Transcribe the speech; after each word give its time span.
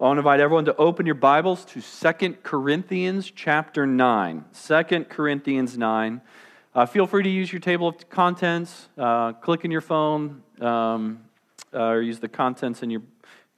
I 0.00 0.04
want 0.04 0.16
to 0.16 0.20
invite 0.20 0.40
everyone 0.40 0.64
to 0.64 0.76
open 0.76 1.04
your 1.04 1.14
Bibles 1.14 1.66
to 1.66 1.82
2 1.82 2.36
Corinthians 2.42 3.30
chapter 3.30 3.86
9. 3.86 4.46
2 4.66 5.04
Corinthians 5.10 5.76
9. 5.76 6.22
Uh, 6.74 6.86
feel 6.86 7.06
free 7.06 7.22
to 7.22 7.28
use 7.28 7.52
your 7.52 7.60
table 7.60 7.88
of 7.88 8.08
contents, 8.08 8.88
uh, 8.96 9.34
click 9.34 9.66
in 9.66 9.70
your 9.70 9.82
phone, 9.82 10.42
um, 10.62 11.20
uh, 11.74 11.82
or 11.82 12.00
use 12.00 12.18
the 12.18 12.30
contents 12.30 12.82
in 12.82 12.88
your, 12.88 13.02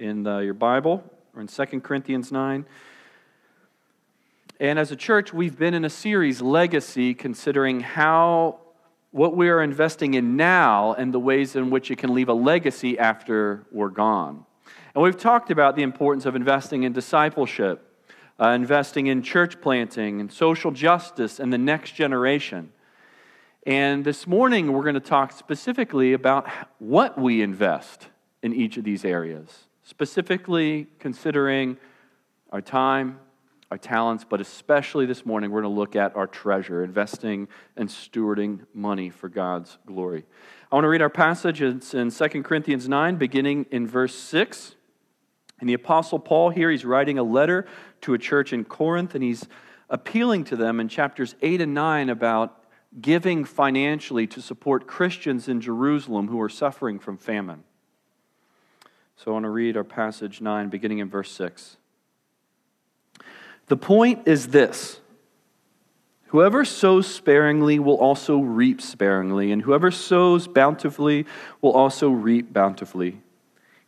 in 0.01 0.25
the, 0.25 0.39
your 0.39 0.55
Bible, 0.55 1.05
or 1.37 1.43
in 1.43 1.47
2 1.47 1.65
Corinthians 1.81 2.33
9. 2.33 2.67
And 4.59 4.81
as 4.81 4.91
a 4.91 4.97
church, 4.97 5.33
we've 5.33 5.57
been 5.57 5.75
in 5.75 5.85
a 5.85 5.91
series, 5.91 6.43
Legacy, 6.43 7.15
considering 7.15 7.79
how 7.79 8.59
what 9.13 9.37
we 9.37 9.49
are 9.49 9.63
investing 9.63 10.15
in 10.15 10.37
now 10.37 10.93
and 10.95 11.15
the 11.15 11.21
ways 11.21 11.55
in 11.55 11.71
which 11.71 11.93
it 11.93 11.99
can 11.99 12.13
leave 12.13 12.29
a 12.29 12.35
legacy 12.35 12.99
after 12.99 13.65
we're 13.71 13.91
gone. 13.91 14.45
And 14.95 15.03
we've 15.03 15.17
talked 15.17 15.51
about 15.51 15.75
the 15.75 15.83
importance 15.83 16.27
of 16.27 16.37
investing 16.37 16.83
in 16.83 16.93
discipleship, 16.93 17.83
uh, 18.39 18.49
investing 18.49 19.07
in 19.07 19.23
church 19.23 19.61
planting 19.63 20.21
and 20.21 20.31
social 20.31 20.71
justice 20.71 21.41
and 21.41 21.51
the 21.51 21.59
next 21.59 21.93
generation. 21.93 22.73
And 23.67 24.05
this 24.05 24.27
morning, 24.27 24.73
we're 24.73 24.83
going 24.83 24.95
to 24.95 25.01
talk 25.01 25.33
specifically 25.33 26.13
about 26.13 26.47
what 26.79 27.19
we 27.19 27.41
invest 27.41 28.09
in 28.43 28.53
each 28.53 28.77
of 28.77 28.85
these 28.85 29.05
areas, 29.05 29.65
specifically 29.83 30.89
considering 30.99 31.79
our 32.51 32.61
time, 32.61 33.19
our 33.71 33.79
talents, 33.79 34.27
but 34.29 34.43
especially 34.43 35.07
this 35.07 35.25
morning, 35.25 35.51
we're 35.51 35.63
going 35.63 35.73
to 35.73 35.81
look 35.81 35.97
at 35.97 36.15
our 36.17 36.27
treasure, 36.27 36.85
investing 36.85 37.49
and 37.77 37.89
stewarding 37.89 38.67
money 38.75 39.09
for 39.09 39.31
God's 39.31 39.79
glory. 39.87 40.25
I 40.71 40.75
want 40.75 40.85
to 40.85 40.89
read 40.89 41.01
our 41.01 41.09
passage. 41.09 41.63
It's 41.63 41.95
in 41.95 42.11
2 42.11 42.43
Corinthians 42.43 42.91
9, 42.91 43.17
beginning 43.17 43.65
in 43.71 43.87
verse 43.87 44.15
6. 44.15 44.75
And 45.63 45.69
the 45.69 45.75
Apostle 45.75 46.19
Paul 46.19 46.51
here, 46.51 46.73
he's 46.73 46.85
writing 46.85 47.19
a 47.19 47.23
letter 47.23 47.69
to 48.01 48.15
a 48.15 48.19
church 48.19 48.53
in 48.53 48.65
Corinth, 48.65 49.15
and 49.15 49.23
he's 49.23 49.47
appealing 49.89 50.43
to 50.47 50.57
them 50.57 50.81
in 50.81 50.89
chapters 50.89 51.37
8 51.41 51.61
and 51.61 51.73
9 51.73 52.09
about 52.09 52.65
giving 53.01 53.45
financially 53.45 54.27
to 54.27 54.43
support 54.43 54.89
Christians 54.89 55.47
in 55.47 55.61
Jerusalem 55.61 56.27
who 56.27 56.41
are 56.41 56.49
suffering 56.49 56.99
from 56.99 57.17
famine. 57.17 57.63
So 59.15 59.31
I 59.31 59.35
want 59.35 59.45
to 59.45 59.51
read 59.51 59.77
our 59.77 59.85
passage 59.85 60.41
9, 60.41 60.69
beginning 60.69 60.99
in 60.99 61.09
verse 61.09 61.31
6. 61.31 61.77
The 63.69 63.77
point 63.77 64.27
is 64.27 64.49
this 64.49 64.99
Whoever 66.27 66.65
sows 66.65 67.07
sparingly 67.07 67.79
will 67.79 67.99
also 67.99 68.41
reap 68.41 68.83
sparingly, 68.83 69.53
and 69.53 69.63
whoever 69.63 69.93
sows 69.93 70.49
bountifully 70.49 71.25
will 71.61 71.73
also 71.73 72.11
reap 72.11 72.53
bountifully. 72.53 73.23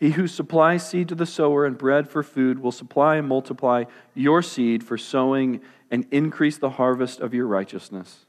He 0.00 0.12
who 0.12 0.26
supplies 0.26 0.88
seed 0.88 1.10
to 1.10 1.14
the 1.14 1.26
sower 1.26 1.66
and 1.66 1.76
bread 1.76 2.08
for 2.08 2.22
food 2.22 2.58
will 2.58 2.72
supply 2.72 3.16
and 3.16 3.28
multiply 3.28 3.84
your 4.14 4.40
seed 4.40 4.82
for 4.82 4.96
sowing 4.96 5.60
and 5.90 6.06
increase 6.10 6.56
the 6.56 6.70
harvest 6.70 7.20
of 7.20 7.34
your 7.34 7.46
righteousness. 7.46 8.24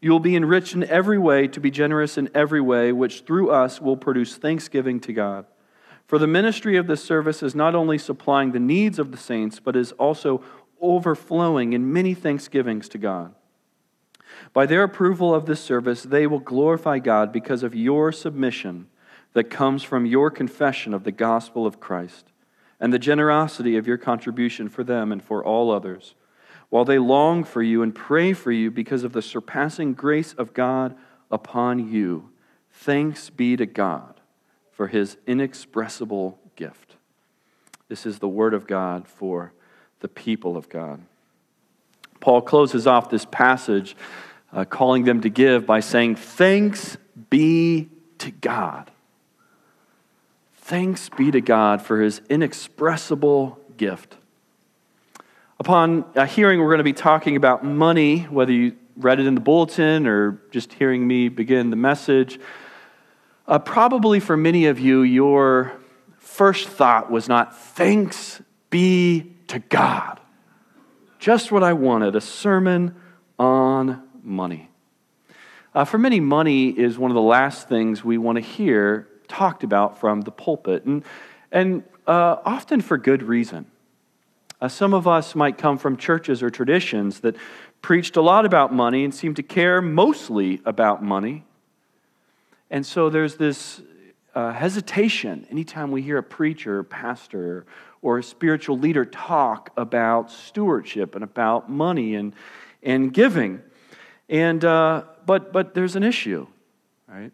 You 0.00 0.10
will 0.10 0.20
be 0.20 0.34
enriched 0.34 0.74
in 0.74 0.84
every 0.84 1.18
way 1.18 1.48
to 1.48 1.60
be 1.60 1.70
generous 1.70 2.16
in 2.16 2.30
every 2.34 2.62
way, 2.62 2.92
which 2.92 3.20
through 3.20 3.50
us 3.50 3.78
will 3.78 3.98
produce 3.98 4.36
thanksgiving 4.36 4.98
to 5.00 5.12
God. 5.12 5.44
For 6.06 6.18
the 6.18 6.26
ministry 6.26 6.78
of 6.78 6.86
this 6.86 7.04
service 7.04 7.42
is 7.42 7.54
not 7.54 7.74
only 7.74 7.98
supplying 7.98 8.52
the 8.52 8.58
needs 8.58 8.98
of 8.98 9.10
the 9.10 9.18
saints, 9.18 9.60
but 9.60 9.76
is 9.76 9.92
also 9.92 10.42
overflowing 10.80 11.74
in 11.74 11.92
many 11.92 12.14
thanksgivings 12.14 12.88
to 12.88 12.98
God. 12.98 13.34
By 14.54 14.64
their 14.64 14.82
approval 14.82 15.34
of 15.34 15.44
this 15.44 15.60
service, 15.60 16.04
they 16.04 16.26
will 16.26 16.40
glorify 16.40 17.00
God 17.00 17.32
because 17.32 17.62
of 17.62 17.74
your 17.74 18.12
submission 18.12 18.86
that 19.36 19.50
comes 19.50 19.82
from 19.82 20.06
your 20.06 20.30
confession 20.30 20.94
of 20.94 21.04
the 21.04 21.12
gospel 21.12 21.66
of 21.66 21.78
Christ 21.78 22.32
and 22.80 22.90
the 22.90 22.98
generosity 22.98 23.76
of 23.76 23.86
your 23.86 23.98
contribution 23.98 24.70
for 24.70 24.82
them 24.82 25.12
and 25.12 25.22
for 25.22 25.44
all 25.44 25.70
others, 25.70 26.14
while 26.70 26.86
they 26.86 26.98
long 26.98 27.44
for 27.44 27.62
you 27.62 27.82
and 27.82 27.94
pray 27.94 28.32
for 28.32 28.50
you 28.50 28.70
because 28.70 29.04
of 29.04 29.12
the 29.12 29.20
surpassing 29.20 29.92
grace 29.92 30.32
of 30.32 30.54
God 30.54 30.96
upon 31.30 31.92
you. 31.92 32.30
Thanks 32.70 33.28
be 33.28 33.58
to 33.58 33.66
God 33.66 34.22
for 34.70 34.86
his 34.86 35.18
inexpressible 35.26 36.38
gift. 36.56 36.96
This 37.90 38.06
is 38.06 38.20
the 38.20 38.28
word 38.28 38.54
of 38.54 38.66
God 38.66 39.06
for 39.06 39.52
the 40.00 40.08
people 40.08 40.56
of 40.56 40.70
God. 40.70 41.02
Paul 42.20 42.40
closes 42.40 42.86
off 42.86 43.10
this 43.10 43.26
passage 43.26 43.96
uh, 44.50 44.64
calling 44.64 45.04
them 45.04 45.20
to 45.20 45.28
give 45.28 45.66
by 45.66 45.80
saying, 45.80 46.16
Thanks 46.16 46.96
be 47.28 47.90
to 48.16 48.30
God. 48.30 48.92
Thanks 50.66 51.10
be 51.10 51.30
to 51.30 51.40
God 51.40 51.80
for 51.80 52.00
his 52.00 52.20
inexpressible 52.28 53.56
gift. 53.76 54.16
Upon 55.60 56.04
a 56.16 56.26
hearing, 56.26 56.58
we're 56.58 56.70
going 56.70 56.78
to 56.78 56.82
be 56.82 56.92
talking 56.92 57.36
about 57.36 57.64
money, 57.64 58.22
whether 58.22 58.50
you 58.50 58.74
read 58.96 59.20
it 59.20 59.26
in 59.26 59.36
the 59.36 59.40
bulletin 59.40 60.08
or 60.08 60.42
just 60.50 60.72
hearing 60.72 61.06
me 61.06 61.28
begin 61.28 61.70
the 61.70 61.76
message. 61.76 62.40
Uh, 63.46 63.60
probably 63.60 64.18
for 64.18 64.36
many 64.36 64.66
of 64.66 64.80
you, 64.80 65.02
your 65.02 65.72
first 66.18 66.66
thought 66.66 67.12
was 67.12 67.28
not, 67.28 67.56
thanks 67.56 68.42
be 68.68 69.36
to 69.46 69.60
God. 69.60 70.18
Just 71.20 71.52
what 71.52 71.62
I 71.62 71.74
wanted 71.74 72.16
a 72.16 72.20
sermon 72.20 72.96
on 73.38 74.02
money. 74.20 74.68
Uh, 75.72 75.84
for 75.84 75.98
many, 75.98 76.18
money 76.18 76.70
is 76.70 76.98
one 76.98 77.12
of 77.12 77.14
the 77.14 77.20
last 77.20 77.68
things 77.68 78.02
we 78.02 78.18
want 78.18 78.34
to 78.34 78.42
hear 78.42 79.06
talked 79.28 79.64
about 79.64 79.98
from 79.98 80.22
the 80.22 80.30
pulpit, 80.30 80.84
and, 80.84 81.04
and 81.52 81.82
uh, 82.06 82.36
often 82.44 82.80
for 82.80 82.98
good 82.98 83.22
reason. 83.22 83.66
Uh, 84.60 84.68
some 84.68 84.94
of 84.94 85.06
us 85.06 85.34
might 85.34 85.58
come 85.58 85.76
from 85.76 85.96
churches 85.96 86.42
or 86.42 86.50
traditions 86.50 87.20
that 87.20 87.36
preached 87.82 88.16
a 88.16 88.22
lot 88.22 88.46
about 88.46 88.72
money 88.72 89.04
and 89.04 89.14
seemed 89.14 89.36
to 89.36 89.42
care 89.42 89.82
mostly 89.82 90.60
about 90.64 91.02
money. 91.02 91.44
And 92.70 92.84
so 92.84 93.10
there's 93.10 93.36
this 93.36 93.82
uh, 94.34 94.52
hesitation 94.52 95.46
anytime 95.50 95.90
we 95.90 96.02
hear 96.02 96.18
a 96.18 96.22
preacher, 96.22 96.82
pastor, 96.82 97.64
or 98.02 98.18
a 98.18 98.22
spiritual 98.22 98.78
leader 98.78 99.04
talk 99.04 99.70
about 99.76 100.30
stewardship 100.30 101.14
and 101.14 101.24
about 101.24 101.70
money 101.70 102.14
and, 102.14 102.34
and 102.82 103.12
giving. 103.12 103.60
And, 104.28 104.64
uh, 104.64 105.04
but, 105.24 105.52
but 105.52 105.74
there's 105.74 105.96
an 105.96 106.02
issue, 106.02 106.46
right? 107.08 107.32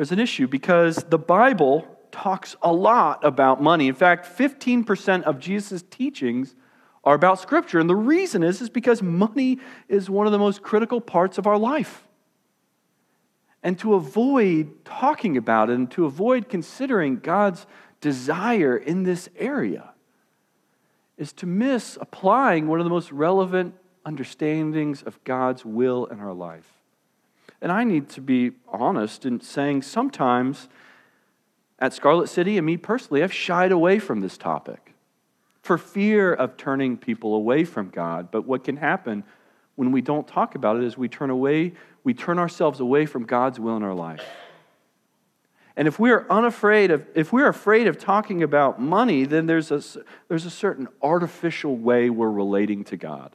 There's 0.00 0.12
an 0.12 0.18
issue 0.18 0.48
because 0.48 0.96
the 0.96 1.18
Bible 1.18 1.86
talks 2.10 2.56
a 2.62 2.72
lot 2.72 3.22
about 3.22 3.62
money. 3.62 3.86
In 3.86 3.94
fact, 3.94 4.26
15% 4.38 5.24
of 5.24 5.38
Jesus' 5.38 5.84
teachings 5.90 6.54
are 7.04 7.14
about 7.14 7.38
Scripture. 7.38 7.78
And 7.78 7.90
the 7.90 7.94
reason 7.94 8.42
is, 8.42 8.62
is 8.62 8.70
because 8.70 9.02
money 9.02 9.58
is 9.90 10.08
one 10.08 10.24
of 10.24 10.32
the 10.32 10.38
most 10.38 10.62
critical 10.62 11.02
parts 11.02 11.36
of 11.36 11.46
our 11.46 11.58
life. 11.58 12.08
And 13.62 13.78
to 13.80 13.92
avoid 13.92 14.86
talking 14.86 15.36
about 15.36 15.68
it 15.68 15.74
and 15.74 15.90
to 15.90 16.06
avoid 16.06 16.48
considering 16.48 17.18
God's 17.18 17.66
desire 18.00 18.78
in 18.78 19.02
this 19.02 19.28
area 19.36 19.92
is 21.18 21.34
to 21.34 21.46
miss 21.46 21.98
applying 22.00 22.68
one 22.68 22.80
of 22.80 22.84
the 22.84 22.90
most 22.90 23.12
relevant 23.12 23.74
understandings 24.06 25.02
of 25.02 25.22
God's 25.24 25.62
will 25.62 26.06
in 26.06 26.20
our 26.20 26.32
life. 26.32 26.79
And 27.62 27.70
I 27.70 27.84
need 27.84 28.08
to 28.10 28.20
be 28.20 28.52
honest 28.68 29.26
in 29.26 29.40
saying 29.40 29.82
sometimes 29.82 30.68
at 31.78 31.92
Scarlet 31.92 32.28
City, 32.28 32.56
and 32.56 32.66
me 32.66 32.76
personally, 32.76 33.22
I've 33.22 33.32
shied 33.32 33.72
away 33.72 33.98
from 33.98 34.20
this 34.20 34.36
topic 34.36 34.94
for 35.62 35.78
fear 35.78 36.32
of 36.32 36.56
turning 36.56 36.96
people 36.96 37.34
away 37.34 37.64
from 37.64 37.90
God. 37.90 38.30
But 38.30 38.46
what 38.46 38.64
can 38.64 38.76
happen 38.76 39.24
when 39.76 39.92
we 39.92 40.00
don't 40.00 40.26
talk 40.26 40.54
about 40.54 40.76
it 40.76 40.84
is 40.84 40.96
we 40.96 41.08
turn 41.08 41.30
away, 41.30 41.72
we 42.04 42.14
turn 42.14 42.38
ourselves 42.38 42.80
away 42.80 43.06
from 43.06 43.24
God's 43.24 43.58
will 43.58 43.76
in 43.76 43.82
our 43.82 43.94
life. 43.94 44.24
And 45.76 45.88
if 45.88 45.98
we're 45.98 46.26
unafraid 46.28 46.90
of, 46.90 47.06
if 47.14 47.32
we're 47.32 47.48
afraid 47.48 47.86
of 47.86 47.98
talking 47.98 48.42
about 48.42 48.80
money, 48.80 49.24
then 49.24 49.46
there's 49.46 49.70
a, 49.70 49.82
there's 50.28 50.44
a 50.44 50.50
certain 50.50 50.88
artificial 51.00 51.76
way 51.76 52.10
we're 52.10 52.30
relating 52.30 52.84
to 52.84 52.96
God. 52.96 53.34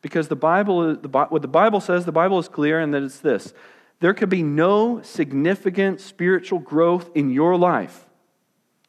Because 0.00 0.28
the 0.28 0.36
Bible, 0.36 0.94
what 0.94 1.42
the 1.42 1.48
Bible 1.48 1.80
says, 1.80 2.04
the 2.04 2.12
Bible 2.12 2.38
is 2.38 2.48
clear, 2.48 2.80
and 2.80 2.94
that 2.94 3.02
it's 3.02 3.18
this 3.18 3.52
there 4.00 4.14
could 4.14 4.28
be 4.28 4.42
no 4.42 5.02
significant 5.02 6.00
spiritual 6.00 6.60
growth 6.60 7.10
in 7.14 7.30
your 7.30 7.56
life 7.56 8.06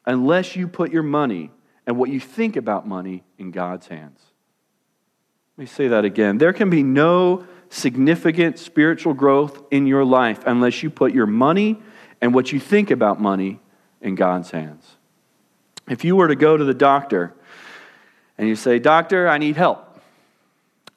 unless 0.06 0.56
you 0.56 0.68
put 0.68 0.92
your 0.92 1.04
money 1.04 1.52
and 1.88 1.98
what 1.98 2.10
you 2.10 2.20
think 2.20 2.56
about 2.56 2.88
money 2.88 3.24
in 3.38 3.52
God's 3.52 3.88
hands. 3.88 4.20
Let 5.58 5.64
me 5.64 5.66
say 5.66 5.88
that 5.88 6.06
again. 6.06 6.38
There 6.38 6.54
can 6.54 6.70
be 6.70 6.84
no 6.84 7.46
significant 7.70 8.60
spiritual 8.60 9.14
growth 9.14 9.64
in 9.72 9.88
your 9.88 10.06
life 10.06 10.44
unless 10.46 10.84
you 10.84 10.90
put 10.90 11.14
your 11.14 11.26
money 11.26 11.80
and 12.22 12.34
what 12.34 12.52
you 12.52 12.60
think 12.60 12.92
about 12.92 13.20
money 13.20 13.60
in 14.02 14.16
God's 14.16 14.52
hands. 14.52 14.96
If 15.90 16.04
you 16.04 16.16
were 16.16 16.28
to 16.28 16.36
go 16.36 16.56
to 16.56 16.64
the 16.64 16.74
doctor 16.74 17.34
and 18.38 18.48
you 18.48 18.56
say, 18.56 18.80
Doctor, 18.80 19.28
I 19.28 19.38
need 19.38 19.58
help. 19.58 19.89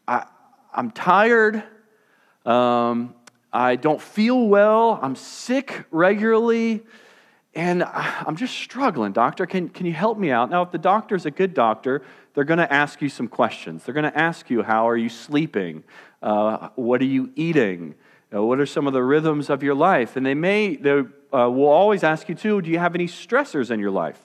I, 0.06 0.26
I'm 0.72 0.90
tired. 0.90 1.62
Um, 2.44 3.14
I 3.52 3.76
don't 3.76 4.00
feel 4.00 4.48
well. 4.48 4.98
I'm 5.02 5.14
sick 5.14 5.84
regularly. 5.90 6.82
And 7.54 7.84
I'm 7.84 8.36
just 8.36 8.54
struggling, 8.54 9.12
doctor. 9.12 9.44
Can, 9.44 9.68
can 9.68 9.84
you 9.84 9.92
help 9.92 10.18
me 10.18 10.30
out? 10.30 10.50
Now, 10.50 10.62
if 10.62 10.70
the 10.70 10.78
doctor's 10.78 11.26
a 11.26 11.30
good 11.30 11.52
doctor, 11.52 12.02
they're 12.32 12.44
going 12.44 12.58
to 12.58 12.72
ask 12.72 13.02
you 13.02 13.10
some 13.10 13.28
questions. 13.28 13.84
They're 13.84 13.94
going 13.94 14.10
to 14.10 14.18
ask 14.18 14.48
you, 14.48 14.62
How 14.62 14.88
are 14.88 14.96
you 14.96 15.10
sleeping? 15.10 15.84
Uh, 16.22 16.70
what 16.76 17.02
are 17.02 17.06
you 17.06 17.30
eating? 17.36 17.94
Uh, 18.34 18.42
what 18.42 18.58
are 18.58 18.64
some 18.64 18.86
of 18.86 18.94
the 18.94 19.02
rhythms 19.02 19.50
of 19.50 19.62
your 19.62 19.74
life? 19.74 20.16
And 20.16 20.24
they 20.24 20.32
may, 20.32 20.76
they 20.76 21.00
uh, 21.00 21.04
will 21.30 21.68
always 21.68 22.02
ask 22.02 22.30
you, 22.30 22.34
too, 22.34 22.62
Do 22.62 22.70
you 22.70 22.78
have 22.78 22.94
any 22.94 23.06
stressors 23.06 23.70
in 23.70 23.80
your 23.80 23.90
life? 23.90 24.18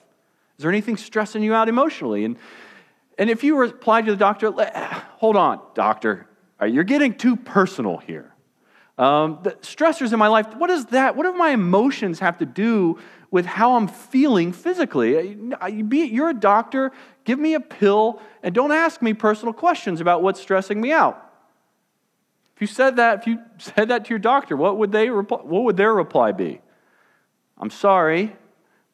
Is 0.56 0.62
there 0.62 0.70
anything 0.70 0.96
stressing 0.96 1.42
you 1.42 1.52
out 1.52 1.68
emotionally? 1.68 2.24
And, 2.24 2.36
and 3.18 3.28
if 3.28 3.44
you 3.44 3.56
reply 3.56 4.02
to 4.02 4.10
the 4.12 4.16
doctor, 4.16 4.52
Hold 5.18 5.36
on, 5.36 5.60
doctor, 5.74 6.28
you're 6.64 6.84
getting 6.84 7.14
too 7.14 7.34
personal 7.34 7.98
here. 7.98 8.32
Um, 8.96 9.40
the 9.42 9.52
stressors 9.62 10.12
in 10.12 10.18
my 10.18 10.28
life, 10.28 10.54
what 10.56 10.70
is 10.70 10.86
that? 10.86 11.16
What 11.16 11.24
do 11.24 11.32
my 11.32 11.50
emotions 11.50 12.18
have 12.20 12.38
to 12.38 12.46
do 12.46 12.98
with 13.30 13.46
how 13.46 13.76
I'm 13.76 13.86
feeling 13.86 14.52
physically? 14.52 15.36
You're 15.70 16.30
a 16.30 16.34
doctor, 16.34 16.92
give 17.24 17.38
me 17.38 17.54
a 17.54 17.60
pill, 17.60 18.20
and 18.42 18.54
don't 18.54 18.72
ask 18.72 19.02
me 19.02 19.14
personal 19.14 19.52
questions 19.52 20.00
about 20.00 20.22
what's 20.22 20.40
stressing 20.40 20.80
me 20.80 20.92
out. 20.92 21.24
If 22.56 22.62
you 22.62 22.66
said 22.66 22.96
that, 22.96 23.20
if 23.20 23.26
you 23.28 23.38
said 23.58 23.88
that 23.88 24.06
to 24.06 24.10
your 24.10 24.18
doctor, 24.18 24.56
what 24.56 24.78
would, 24.78 24.90
they 24.90 25.10
what 25.10 25.46
would 25.48 25.76
their 25.76 25.94
reply 25.94 26.32
be? 26.32 26.60
I'm 27.56 27.70
sorry, 27.70 28.36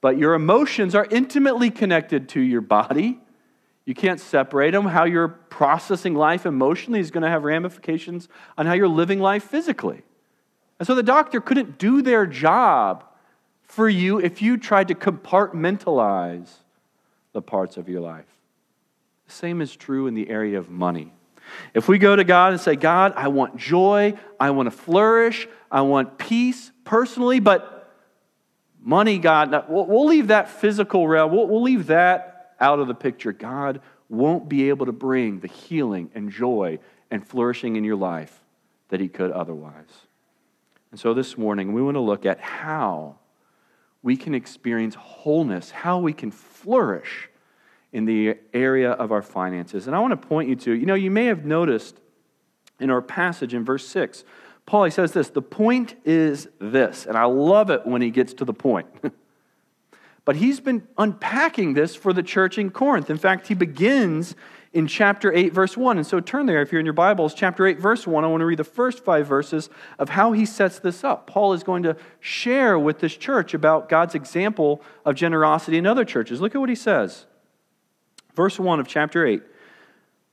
but 0.02 0.18
your 0.18 0.34
emotions 0.34 0.94
are 0.94 1.06
intimately 1.10 1.70
connected 1.70 2.28
to 2.30 2.40
your 2.40 2.60
body. 2.60 3.20
You 3.84 3.94
can't 3.94 4.20
separate 4.20 4.70
them. 4.70 4.86
How 4.86 5.04
you're 5.04 5.28
processing 5.28 6.14
life 6.14 6.46
emotionally 6.46 7.00
is 7.00 7.10
going 7.10 7.22
to 7.22 7.28
have 7.28 7.44
ramifications 7.44 8.28
on 8.56 8.66
how 8.66 8.72
you're 8.72 8.88
living 8.88 9.20
life 9.20 9.44
physically. 9.44 10.02
And 10.78 10.86
so 10.86 10.94
the 10.94 11.02
doctor 11.02 11.40
couldn't 11.40 11.78
do 11.78 12.02
their 12.02 12.26
job 12.26 13.04
for 13.62 13.88
you 13.88 14.20
if 14.20 14.40
you 14.42 14.56
tried 14.56 14.88
to 14.88 14.94
compartmentalize 14.94 16.50
the 17.32 17.42
parts 17.42 17.76
of 17.76 17.88
your 17.88 18.00
life. 18.00 18.26
The 19.26 19.32
same 19.32 19.60
is 19.60 19.74
true 19.74 20.06
in 20.06 20.14
the 20.14 20.28
area 20.28 20.58
of 20.58 20.70
money. 20.70 21.12
If 21.74 21.88
we 21.88 21.98
go 21.98 22.16
to 22.16 22.24
God 22.24 22.52
and 22.52 22.60
say, 22.60 22.76
God, 22.76 23.12
I 23.16 23.28
want 23.28 23.56
joy, 23.56 24.14
I 24.40 24.50
want 24.50 24.66
to 24.66 24.70
flourish, 24.70 25.46
I 25.70 25.82
want 25.82 26.18
peace 26.18 26.72
personally, 26.84 27.40
but 27.40 27.92
money, 28.82 29.18
God, 29.18 29.66
we'll, 29.68 30.06
leave 30.06 30.28
that 30.28 30.48
physical 30.48 31.06
realm, 31.06 31.32
we'll 31.32 31.62
leave 31.62 31.86
that 31.86 32.33
out 32.64 32.80
of 32.80 32.88
the 32.88 32.94
picture, 32.94 33.30
God 33.30 33.82
won't 34.08 34.48
be 34.48 34.70
able 34.70 34.86
to 34.86 34.92
bring 34.92 35.40
the 35.40 35.48
healing 35.48 36.10
and 36.14 36.30
joy 36.30 36.78
and 37.10 37.26
flourishing 37.26 37.76
in 37.76 37.84
your 37.84 37.96
life 37.96 38.40
that 38.88 39.00
He 39.00 39.08
could 39.08 39.30
otherwise. 39.30 40.06
And 40.90 40.98
so 40.98 41.12
this 41.12 41.36
morning, 41.36 41.74
we 41.74 41.82
want 41.82 41.96
to 41.96 42.00
look 42.00 42.24
at 42.24 42.40
how 42.40 43.16
we 44.02 44.16
can 44.16 44.34
experience 44.34 44.94
wholeness, 44.94 45.70
how 45.70 45.98
we 45.98 46.14
can 46.14 46.30
flourish 46.30 47.28
in 47.92 48.06
the 48.06 48.38
area 48.54 48.92
of 48.92 49.12
our 49.12 49.22
finances. 49.22 49.86
And 49.86 49.94
I 49.94 49.98
want 49.98 50.12
to 50.12 50.26
point 50.28 50.48
you 50.48 50.56
to, 50.56 50.72
you 50.72 50.86
know, 50.86 50.94
you 50.94 51.10
may 51.10 51.26
have 51.26 51.44
noticed 51.44 52.00
in 52.80 52.88
our 52.88 53.02
passage 53.02 53.52
in 53.52 53.62
verse 53.62 53.86
6, 53.86 54.24
Paul 54.64 54.84
he 54.84 54.90
says 54.90 55.12
this, 55.12 55.28
the 55.28 55.42
point 55.42 55.96
is 56.06 56.48
this, 56.58 57.04
and 57.04 57.18
I 57.18 57.24
love 57.24 57.68
it 57.68 57.86
when 57.86 58.00
he 58.00 58.10
gets 58.10 58.32
to 58.34 58.46
the 58.46 58.54
point. 58.54 58.86
But 60.24 60.36
he's 60.36 60.60
been 60.60 60.86
unpacking 60.96 61.74
this 61.74 61.94
for 61.94 62.12
the 62.12 62.22
church 62.22 62.56
in 62.56 62.70
Corinth. 62.70 63.10
In 63.10 63.18
fact, 63.18 63.48
he 63.48 63.54
begins 63.54 64.34
in 64.72 64.86
chapter 64.86 65.32
8, 65.32 65.52
verse 65.52 65.76
1. 65.76 65.98
And 65.98 66.06
so 66.06 66.18
turn 66.18 66.46
there 66.46 66.62
if 66.62 66.72
you're 66.72 66.80
in 66.80 66.86
your 66.86 66.94
Bibles, 66.94 67.34
chapter 67.34 67.66
8, 67.66 67.78
verse 67.78 68.06
1. 68.06 68.24
I 68.24 68.26
want 68.26 68.40
to 68.40 68.46
read 68.46 68.58
the 68.58 68.64
first 68.64 69.04
five 69.04 69.26
verses 69.26 69.68
of 69.98 70.08
how 70.08 70.32
he 70.32 70.46
sets 70.46 70.78
this 70.78 71.04
up. 71.04 71.26
Paul 71.26 71.52
is 71.52 71.62
going 71.62 71.82
to 71.84 71.96
share 72.20 72.78
with 72.78 73.00
this 73.00 73.16
church 73.16 73.54
about 73.54 73.88
God's 73.88 74.14
example 74.14 74.82
of 75.04 75.14
generosity 75.14 75.78
in 75.78 75.86
other 75.86 76.04
churches. 76.04 76.40
Look 76.40 76.54
at 76.54 76.58
what 76.58 76.70
he 76.70 76.74
says. 76.74 77.26
Verse 78.34 78.58
1 78.58 78.80
of 78.80 78.88
chapter 78.88 79.26
8. 79.26 79.42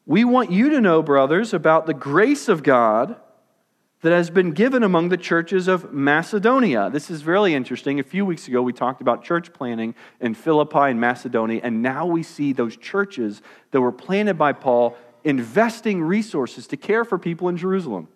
We 0.06 0.24
want 0.24 0.52
you 0.52 0.70
to 0.72 0.82
know, 0.82 1.04
brothers, 1.04 1.54
about 1.54 1.86
the 1.86 1.94
grace 1.94 2.48
of 2.48 2.64
God 2.64 3.16
that 4.02 4.12
has 4.12 4.30
been 4.30 4.52
given 4.52 4.84
among 4.84 5.10
the 5.10 5.18
churches 5.18 5.68
of 5.68 5.94
Macedonia. 5.94 6.90
This 6.90 7.12
is 7.12 7.26
really 7.26 7.54
interesting. 7.54 8.00
A 8.00 8.04
few 8.04 8.26
weeks 8.26 8.48
ago, 8.48 8.62
we 8.62 8.74
talked 8.74 9.02
about 9.02 9.24
church 9.24 9.54
planting 9.54 9.94
in 10.20 10.34
Philippi 10.34 10.90
and 10.90 11.00
Macedonia, 11.00 11.62
and 11.64 11.82
now 11.82 12.06
we 12.08 12.24
see 12.24 12.52
those 12.52 12.76
churches 12.78 13.42
that 13.72 13.80
were 13.80 13.92
planted 13.92 14.38
by 14.38 14.54
Paul 14.54 14.98
investing 15.24 16.02
resources 16.02 16.66
to 16.68 16.78
care 16.78 17.06
for 17.06 17.20
people 17.20 17.48
in 17.48 17.58
Jerusalem. 17.58 18.08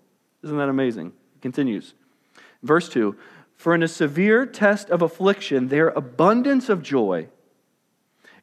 Isn't 0.43 0.57
that 0.57 0.69
amazing? 0.69 1.13
It 1.35 1.41
continues. 1.41 1.93
Verse 2.63 2.89
2 2.89 3.15
For 3.55 3.75
in 3.75 3.83
a 3.83 3.87
severe 3.87 4.47
test 4.47 4.89
of 4.89 5.03
affliction, 5.03 5.67
their 5.67 5.89
abundance 5.89 6.67
of 6.67 6.81
joy 6.81 7.27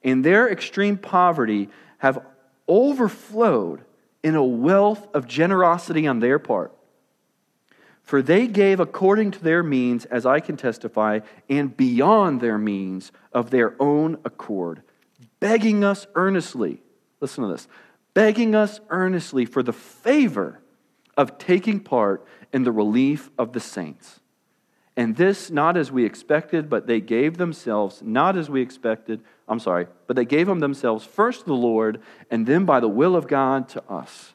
and 0.04 0.24
their 0.24 0.48
extreme 0.48 0.96
poverty 0.96 1.68
have 1.98 2.24
overflowed 2.68 3.84
in 4.22 4.36
a 4.36 4.44
wealth 4.44 5.08
of 5.12 5.26
generosity 5.26 6.06
on 6.06 6.20
their 6.20 6.38
part. 6.38 6.72
For 8.12 8.20
they 8.20 8.46
gave 8.46 8.78
according 8.78 9.30
to 9.30 9.42
their 9.42 9.62
means, 9.62 10.04
as 10.04 10.26
I 10.26 10.40
can 10.40 10.58
testify, 10.58 11.20
and 11.48 11.74
beyond 11.74 12.42
their 12.42 12.58
means 12.58 13.10
of 13.32 13.48
their 13.48 13.74
own 13.80 14.18
accord, 14.26 14.82
begging 15.40 15.82
us 15.82 16.06
earnestly, 16.14 16.82
listen 17.20 17.42
to 17.42 17.50
this, 17.50 17.66
begging 18.12 18.54
us 18.54 18.80
earnestly 18.90 19.46
for 19.46 19.62
the 19.62 19.72
favor 19.72 20.60
of 21.16 21.38
taking 21.38 21.80
part 21.80 22.22
in 22.52 22.64
the 22.64 22.70
relief 22.70 23.30
of 23.38 23.54
the 23.54 23.60
saints. 23.60 24.20
And 24.94 25.16
this 25.16 25.50
not 25.50 25.78
as 25.78 25.90
we 25.90 26.04
expected, 26.04 26.68
but 26.68 26.86
they 26.86 27.00
gave 27.00 27.38
themselves, 27.38 28.02
not 28.02 28.36
as 28.36 28.50
we 28.50 28.60
expected, 28.60 29.22
I'm 29.48 29.58
sorry, 29.58 29.86
but 30.06 30.16
they 30.16 30.26
gave 30.26 30.48
them 30.48 30.60
themselves 30.60 31.06
first 31.06 31.40
to 31.40 31.46
the 31.46 31.54
Lord, 31.54 32.02
and 32.30 32.46
then 32.46 32.66
by 32.66 32.78
the 32.78 32.88
will 32.88 33.16
of 33.16 33.26
God 33.26 33.70
to 33.70 33.82
us. 33.90 34.34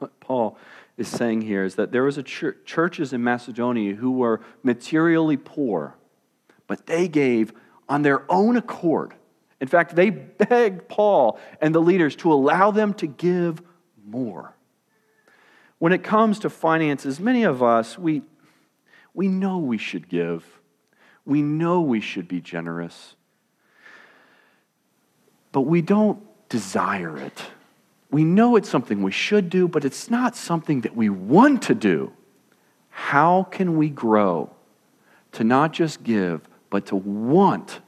Paul 0.20 0.56
is 0.96 1.08
saying 1.08 1.42
here 1.42 1.64
is 1.64 1.76
that 1.76 1.92
there 1.92 2.04
was 2.04 2.18
a 2.18 2.22
ch- 2.22 2.56
churches 2.64 3.12
in 3.12 3.22
Macedonia 3.24 3.94
who 3.94 4.12
were 4.12 4.40
materially 4.62 5.36
poor, 5.36 5.96
but 6.66 6.86
they 6.86 7.08
gave 7.08 7.52
on 7.88 8.02
their 8.02 8.30
own 8.30 8.56
accord. 8.56 9.14
In 9.60 9.68
fact, 9.68 9.94
they 9.94 10.10
begged 10.10 10.88
Paul 10.88 11.38
and 11.60 11.74
the 11.74 11.80
leaders 11.80 12.16
to 12.16 12.32
allow 12.32 12.70
them 12.70 12.94
to 12.94 13.06
give 13.06 13.62
more. 14.04 14.54
When 15.78 15.92
it 15.92 16.02
comes 16.02 16.40
to 16.40 16.50
finances, 16.50 17.18
many 17.18 17.44
of 17.44 17.62
us, 17.62 17.98
we, 17.98 18.22
we 19.14 19.28
know 19.28 19.58
we 19.58 19.78
should 19.78 20.08
give. 20.08 20.44
We 21.24 21.42
know 21.42 21.80
we 21.80 22.00
should 22.00 22.28
be 22.28 22.40
generous. 22.40 23.16
But 25.52 25.62
we 25.62 25.82
don't 25.82 26.20
desire 26.48 27.16
it. 27.16 27.42
We 28.12 28.24
know 28.24 28.56
it's 28.56 28.68
something 28.68 29.02
we 29.02 29.10
should 29.10 29.48
do, 29.48 29.66
but 29.66 29.86
it's 29.86 30.10
not 30.10 30.36
something 30.36 30.82
that 30.82 30.94
we 30.94 31.08
want 31.08 31.62
to 31.62 31.74
do. 31.74 32.12
How 32.90 33.44
can 33.44 33.78
we 33.78 33.88
grow 33.88 34.50
to 35.32 35.44
not 35.44 35.72
just 35.72 36.02
give, 36.02 36.42
but 36.68 36.86
to 36.86 36.96
want 36.96 37.80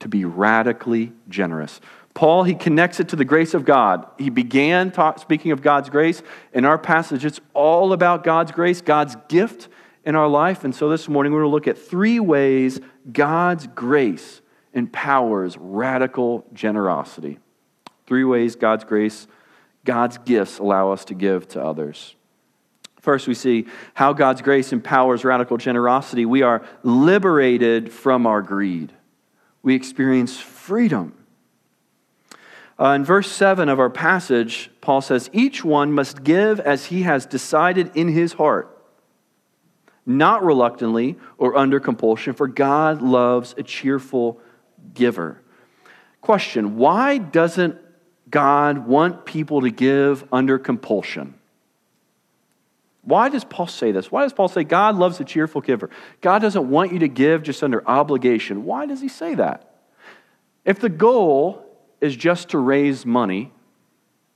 to 0.00 0.08
be 0.08 0.24
radically 0.24 1.12
generous? 1.28 1.82
Paul, 2.14 2.44
he 2.44 2.54
connects 2.54 3.00
it 3.00 3.10
to 3.10 3.16
the 3.16 3.26
grace 3.26 3.52
of 3.52 3.66
God. 3.66 4.06
He 4.16 4.30
began 4.30 4.90
talk, 4.90 5.18
speaking 5.18 5.52
of 5.52 5.60
God's 5.60 5.90
grace. 5.90 6.22
In 6.54 6.64
our 6.64 6.78
passage, 6.78 7.26
it's 7.26 7.40
all 7.52 7.92
about 7.92 8.24
God's 8.24 8.52
grace, 8.52 8.80
God's 8.80 9.14
gift 9.28 9.68
in 10.06 10.16
our 10.16 10.26
life. 10.26 10.64
And 10.64 10.74
so 10.74 10.88
this 10.88 11.06
morning, 11.06 11.34
we're 11.34 11.40
going 11.40 11.50
to 11.50 11.54
look 11.54 11.68
at 11.68 11.76
three 11.76 12.18
ways 12.18 12.80
God's 13.12 13.66
grace 13.66 14.40
empowers 14.72 15.58
radical 15.58 16.46
generosity. 16.54 17.38
Three 18.06 18.24
ways 18.24 18.56
God's 18.56 18.84
grace 18.84 19.26
God's 19.86 20.18
gifts 20.18 20.58
allow 20.58 20.90
us 20.92 21.06
to 21.06 21.14
give 21.14 21.48
to 21.48 21.64
others. 21.64 22.14
First, 23.00 23.28
we 23.28 23.34
see 23.34 23.66
how 23.94 24.12
God's 24.12 24.42
grace 24.42 24.72
empowers 24.72 25.24
radical 25.24 25.56
generosity. 25.56 26.26
We 26.26 26.42
are 26.42 26.66
liberated 26.82 27.92
from 27.92 28.26
our 28.26 28.42
greed, 28.42 28.92
we 29.62 29.74
experience 29.74 30.38
freedom. 30.38 31.14
Uh, 32.78 32.88
in 32.88 33.06
verse 33.06 33.30
7 33.30 33.70
of 33.70 33.80
our 33.80 33.88
passage, 33.88 34.70
Paul 34.82 35.00
says, 35.00 35.30
Each 35.32 35.64
one 35.64 35.92
must 35.92 36.22
give 36.22 36.60
as 36.60 36.86
he 36.86 37.04
has 37.04 37.24
decided 37.24 37.90
in 37.94 38.08
his 38.08 38.34
heart, 38.34 38.76
not 40.04 40.44
reluctantly 40.44 41.16
or 41.38 41.56
under 41.56 41.80
compulsion, 41.80 42.34
for 42.34 42.46
God 42.46 43.00
loves 43.00 43.54
a 43.56 43.62
cheerful 43.62 44.38
giver. 44.92 45.40
Question 46.20 46.76
Why 46.76 47.16
doesn't 47.16 47.78
God 48.28 48.86
want 48.86 49.24
people 49.24 49.60
to 49.62 49.70
give 49.70 50.24
under 50.32 50.58
compulsion? 50.58 51.34
Why 53.02 53.28
does 53.28 53.44
Paul 53.44 53.68
say 53.68 53.92
this? 53.92 54.10
Why 54.10 54.22
does 54.22 54.32
Paul 54.32 54.48
say 54.48 54.64
God 54.64 54.96
loves 54.96 55.20
a 55.20 55.24
cheerful 55.24 55.60
giver? 55.60 55.90
God 56.20 56.40
doesn't 56.40 56.68
want 56.68 56.92
you 56.92 56.98
to 57.00 57.08
give 57.08 57.44
just 57.44 57.62
under 57.62 57.86
obligation. 57.88 58.64
Why 58.64 58.86
does 58.86 59.00
he 59.00 59.08
say 59.08 59.36
that? 59.36 59.76
If 60.64 60.80
the 60.80 60.88
goal 60.88 61.64
is 62.00 62.16
just 62.16 62.48
to 62.48 62.58
raise 62.58 63.06
money, 63.06 63.52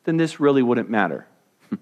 then 0.05 0.17
this 0.17 0.39
really 0.39 0.63
wouldn't 0.63 0.89
matter. 0.89 1.27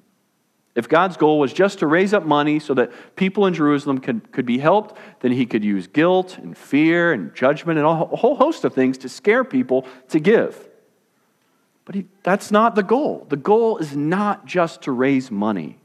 if 0.74 0.88
God's 0.88 1.18
goal 1.18 1.38
was 1.38 1.52
just 1.52 1.80
to 1.80 1.86
raise 1.86 2.14
up 2.14 2.24
money 2.24 2.58
so 2.58 2.72
that 2.72 2.90
people 3.16 3.44
in 3.44 3.52
Jerusalem 3.52 3.98
could, 3.98 4.32
could 4.32 4.46
be 4.46 4.56
helped, 4.56 4.96
then 5.20 5.32
he 5.32 5.44
could 5.44 5.62
use 5.62 5.86
guilt 5.86 6.38
and 6.38 6.56
fear 6.56 7.12
and 7.12 7.34
judgment 7.34 7.78
and 7.78 7.86
a 7.86 7.94
whole 7.94 8.36
host 8.36 8.64
of 8.64 8.72
things 8.72 8.96
to 8.98 9.10
scare 9.10 9.44
people 9.44 9.86
to 10.08 10.18
give. 10.20 10.67
But 11.88 11.94
he, 11.94 12.04
that's 12.22 12.50
not 12.50 12.74
the 12.74 12.82
goal. 12.82 13.26
The 13.30 13.36
goal 13.38 13.78
is 13.78 13.96
not 13.96 14.44
just 14.44 14.82
to 14.82 14.92
raise 14.92 15.30
money. 15.30 15.78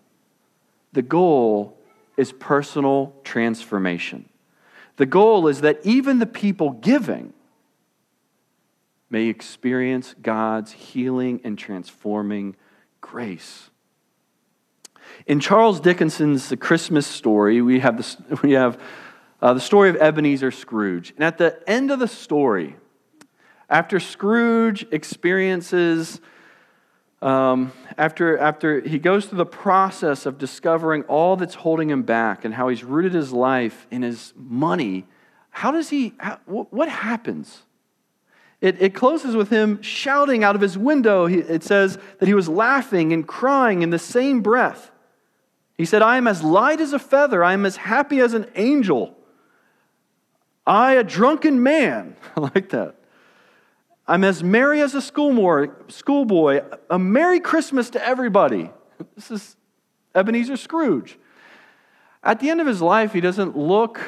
The 0.91 1.01
goal 1.01 1.77
is 2.17 2.33
personal 2.33 3.15
transformation. 3.23 4.27
The 4.97 5.05
goal 5.05 5.47
is 5.47 5.61
that 5.61 5.79
even 5.85 6.19
the 6.19 6.25
people 6.25 6.71
giving 6.71 7.31
may 9.09 9.27
experience 9.27 10.13
God's 10.21 10.73
healing 10.73 11.39
and 11.45 11.57
transforming 11.57 12.57
grace. 12.99 13.69
In 15.25 15.39
Charles 15.39 15.79
Dickens's 15.79 16.49
The 16.49 16.57
Christmas 16.57 17.07
Story, 17.07 17.61
we 17.61 17.79
have, 17.79 17.95
the, 17.95 18.39
we 18.43 18.51
have 18.51 18.77
uh, 19.41 19.53
the 19.53 19.61
story 19.61 19.89
of 19.89 19.95
Ebenezer 19.95 20.51
Scrooge. 20.51 21.13
And 21.15 21.23
at 21.23 21.37
the 21.37 21.57
end 21.65 21.91
of 21.91 21.99
the 21.99 22.09
story, 22.09 22.75
after 23.69 23.99
Scrooge 23.99 24.85
experiences 24.91 26.21
um, 27.23 27.71
after, 27.97 28.37
after 28.37 28.81
he 28.81 28.99
goes 28.99 29.25
through 29.25 29.37
the 29.37 29.45
process 29.45 30.25
of 30.25 30.37
discovering 30.37 31.03
all 31.03 31.37
that's 31.37 31.55
holding 31.55 31.89
him 31.89 32.03
back 32.03 32.43
and 32.43 32.53
how 32.53 32.67
he's 32.67 32.83
rooted 32.83 33.13
his 33.13 33.31
life 33.31 33.87
in 33.89 34.01
his 34.01 34.33
money, 34.35 35.05
how 35.49 35.71
does 35.71 35.89
he, 35.89 36.13
how, 36.17 36.39
what 36.45 36.89
happens? 36.89 37.63
It, 38.59 38.81
it 38.81 38.93
closes 38.93 39.37
with 39.37 39.49
him 39.49 39.81
shouting 39.81 40.43
out 40.43 40.55
of 40.55 40.61
his 40.61 40.77
window. 40.77 41.25
He, 41.25 41.37
it 41.37 41.63
says 41.63 41.97
that 42.19 42.27
he 42.27 42.33
was 42.33 42.49
laughing 42.49 43.13
and 43.13 43.25
crying 43.25 43.83
in 43.83 43.89
the 43.89 43.99
same 43.99 44.41
breath. 44.41 44.91
He 45.77 45.85
said, 45.85 46.01
I 46.01 46.17
am 46.17 46.27
as 46.27 46.43
light 46.43 46.81
as 46.81 46.91
a 46.91 46.99
feather, 46.99 47.41
I 47.41 47.53
am 47.53 47.65
as 47.65 47.77
happy 47.77 48.19
as 48.19 48.33
an 48.33 48.47
angel. 48.55 49.17
I, 50.67 50.93
a 50.93 51.03
drunken 51.05 51.63
man, 51.63 52.17
I 52.35 52.41
like 52.41 52.69
that. 52.69 52.95
I'm 54.05 54.23
as 54.25 54.43
merry 54.43 54.81
as 54.81 54.95
a 54.95 55.01
schoolboy. 55.01 56.61
A 56.89 56.99
Merry 56.99 57.39
Christmas 57.39 57.89
to 57.91 58.05
everybody. 58.05 58.69
This 59.15 59.31
is 59.31 59.55
Ebenezer 60.13 60.57
Scrooge. 60.57 61.17
At 62.21 62.39
the 62.39 62.49
end 62.49 62.59
of 62.59 62.67
his 62.67 62.81
life, 62.81 63.13
he 63.13 63.21
doesn't 63.21 63.57
look, 63.57 64.01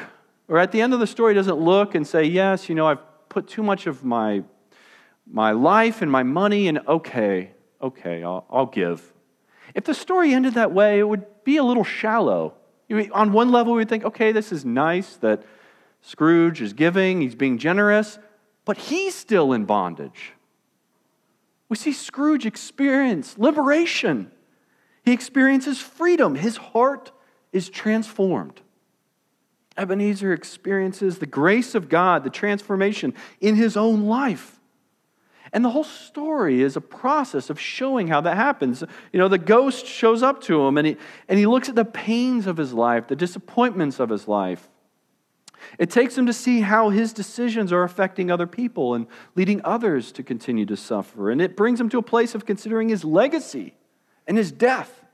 or 0.48 0.58
at 0.58 0.72
the 0.72 0.82
end 0.82 0.92
of 0.92 1.00
the 1.00 1.06
story, 1.06 1.32
he 1.32 1.36
doesn't 1.36 1.58
look 1.58 1.94
and 1.94 2.06
say, 2.06 2.24
Yes, 2.24 2.68
you 2.68 2.74
know, 2.74 2.86
I've 2.86 3.00
put 3.28 3.48
too 3.48 3.62
much 3.62 3.86
of 3.86 4.04
my, 4.04 4.42
my 5.26 5.52
life 5.52 6.02
and 6.02 6.10
my 6.10 6.22
money, 6.22 6.68
and 6.68 6.80
okay, 6.86 7.52
okay, 7.80 8.22
I'll, 8.22 8.46
I'll 8.50 8.66
give. 8.66 9.12
If 9.74 9.84
the 9.84 9.94
story 9.94 10.34
ended 10.34 10.54
that 10.54 10.72
way, 10.72 10.98
it 10.98 11.08
would 11.08 11.24
be 11.44 11.56
a 11.56 11.64
little 11.64 11.84
shallow. 11.84 12.54
On 13.12 13.32
one 13.32 13.50
level, 13.50 13.72
we 13.72 13.78
would 13.78 13.88
think, 13.88 14.04
okay, 14.04 14.32
this 14.32 14.52
is 14.52 14.64
nice 14.64 15.16
that 15.16 15.42
Scrooge 16.02 16.60
is 16.60 16.74
giving, 16.74 17.22
he's 17.22 17.34
being 17.34 17.56
generous 17.58 18.18
but 18.66 18.76
he's 18.76 19.14
still 19.14 19.54
in 19.54 19.64
bondage. 19.64 20.34
We 21.70 21.76
see 21.76 21.92
Scrooge 21.92 22.44
experience 22.44 23.38
liberation. 23.38 24.30
He 25.04 25.12
experiences 25.12 25.80
freedom. 25.80 26.34
His 26.34 26.58
heart 26.58 27.12
is 27.52 27.70
transformed. 27.70 28.60
Ebenezer 29.78 30.32
experiences 30.32 31.18
the 31.18 31.26
grace 31.26 31.74
of 31.74 31.88
God, 31.88 32.24
the 32.24 32.30
transformation 32.30 33.14
in 33.40 33.54
his 33.54 33.76
own 33.76 34.06
life. 34.06 34.58
And 35.52 35.64
the 35.64 35.70
whole 35.70 35.84
story 35.84 36.60
is 36.62 36.76
a 36.76 36.80
process 36.80 37.50
of 37.50 37.60
showing 37.60 38.08
how 38.08 38.20
that 38.22 38.36
happens. 38.36 38.82
You 39.12 39.20
know, 39.20 39.28
the 39.28 39.38
ghost 39.38 39.86
shows 39.86 40.22
up 40.22 40.40
to 40.42 40.66
him 40.66 40.76
and 40.76 40.86
he, 40.86 40.96
and 41.28 41.38
he 41.38 41.46
looks 41.46 41.68
at 41.68 41.76
the 41.76 41.84
pains 41.84 42.46
of 42.46 42.56
his 42.56 42.72
life, 42.72 43.06
the 43.06 43.16
disappointments 43.16 44.00
of 44.00 44.08
his 44.08 44.26
life. 44.26 44.68
It 45.78 45.90
takes 45.90 46.16
him 46.16 46.26
to 46.26 46.32
see 46.32 46.60
how 46.60 46.90
his 46.90 47.12
decisions 47.12 47.72
are 47.72 47.82
affecting 47.82 48.30
other 48.30 48.46
people 48.46 48.94
and 48.94 49.06
leading 49.34 49.60
others 49.64 50.12
to 50.12 50.22
continue 50.22 50.66
to 50.66 50.76
suffer. 50.76 51.30
And 51.30 51.40
it 51.40 51.56
brings 51.56 51.80
him 51.80 51.88
to 51.90 51.98
a 51.98 52.02
place 52.02 52.34
of 52.34 52.46
considering 52.46 52.88
his 52.88 53.04
legacy 53.04 53.74
and 54.26 54.36
his 54.36 54.52
death. 54.52 55.04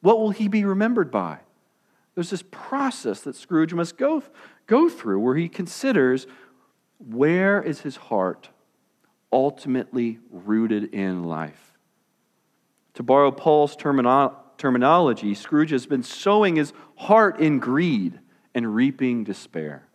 What 0.00 0.18
will 0.18 0.30
he 0.30 0.48
be 0.48 0.64
remembered 0.64 1.10
by? 1.10 1.38
There's 2.14 2.30
this 2.30 2.44
process 2.50 3.20
that 3.20 3.36
Scrooge 3.36 3.74
must 3.74 3.96
go, 3.96 4.22
go 4.66 4.88
through 4.88 5.20
where 5.20 5.36
he 5.36 5.48
considers 5.48 6.26
where 6.98 7.62
is 7.62 7.80
his 7.80 7.96
heart 7.96 8.48
ultimately 9.32 10.18
rooted 10.30 10.94
in 10.94 11.24
life. 11.24 11.78
To 12.94 13.02
borrow 13.02 13.30
Paul's 13.30 13.76
termino- 13.76 14.34
terminology, 14.56 15.34
Scrooge 15.34 15.70
has 15.70 15.86
been 15.86 16.02
sowing 16.02 16.56
his 16.56 16.72
heart 16.96 17.38
in 17.38 17.58
greed 17.58 18.18
and 18.54 18.74
reaping 18.74 19.24
despair. 19.24 19.87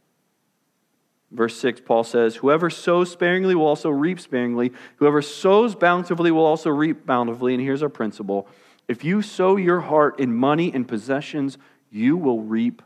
Verse 1.33 1.57
6, 1.57 1.81
Paul 1.81 2.03
says, 2.03 2.37
Whoever 2.37 2.69
sows 2.69 3.11
sparingly 3.11 3.55
will 3.55 3.65
also 3.65 3.89
reap 3.89 4.19
sparingly. 4.19 4.71
Whoever 4.97 5.21
sows 5.21 5.73
bountifully 5.73 6.29
will 6.29 6.45
also 6.45 6.69
reap 6.69 7.05
bountifully. 7.07 7.55
And 7.55 7.63
here's 7.63 7.81
our 7.81 7.89
principle 7.89 8.47
if 8.87 9.03
you 9.03 9.21
sow 9.21 9.55
your 9.55 9.81
heart 9.81 10.19
in 10.19 10.33
money 10.35 10.71
and 10.73 10.87
possessions, 10.87 11.57
you 11.89 12.17
will 12.17 12.41
reap 12.41 12.81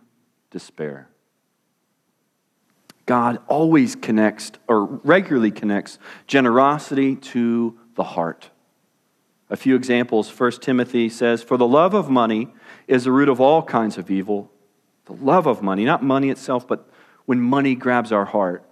despair. 0.49 1.09
God 3.05 3.39
always 3.47 3.95
connects, 3.95 4.51
or 4.67 4.85
regularly 4.85 5.51
connects, 5.51 5.97
generosity 6.27 7.15
to 7.15 7.77
the 7.95 8.03
heart. 8.03 8.51
A 9.49 9.55
few 9.55 9.75
examples. 9.75 10.29
1 10.29 10.51
Timothy 10.59 11.09
says, 11.09 11.41
For 11.41 11.57
the 11.57 11.67
love 11.67 11.93
of 11.93 12.09
money 12.09 12.53
is 12.85 13.05
the 13.05 13.11
root 13.11 13.29
of 13.29 13.39
all 13.39 13.63
kinds 13.63 13.97
of 13.97 14.11
evil. 14.11 14.51
The 15.05 15.13
love 15.13 15.47
of 15.47 15.61
money, 15.61 15.85
not 15.85 16.03
money 16.03 16.29
itself, 16.29 16.67
but 16.67 16.89
when 17.27 17.39
money 17.39 17.75
grabs 17.75 18.11
our 18.11 18.25
heart. 18.25 18.63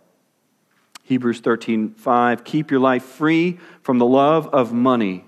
Hebrews 1.04 1.42
13, 1.42 1.94
5, 1.94 2.44
keep 2.44 2.72
your 2.72 2.80
life 2.80 3.04
free 3.04 3.60
from 3.84 4.00
the 4.00 4.06
love 4.08 4.48
of 4.48 4.74
money. 4.74 5.26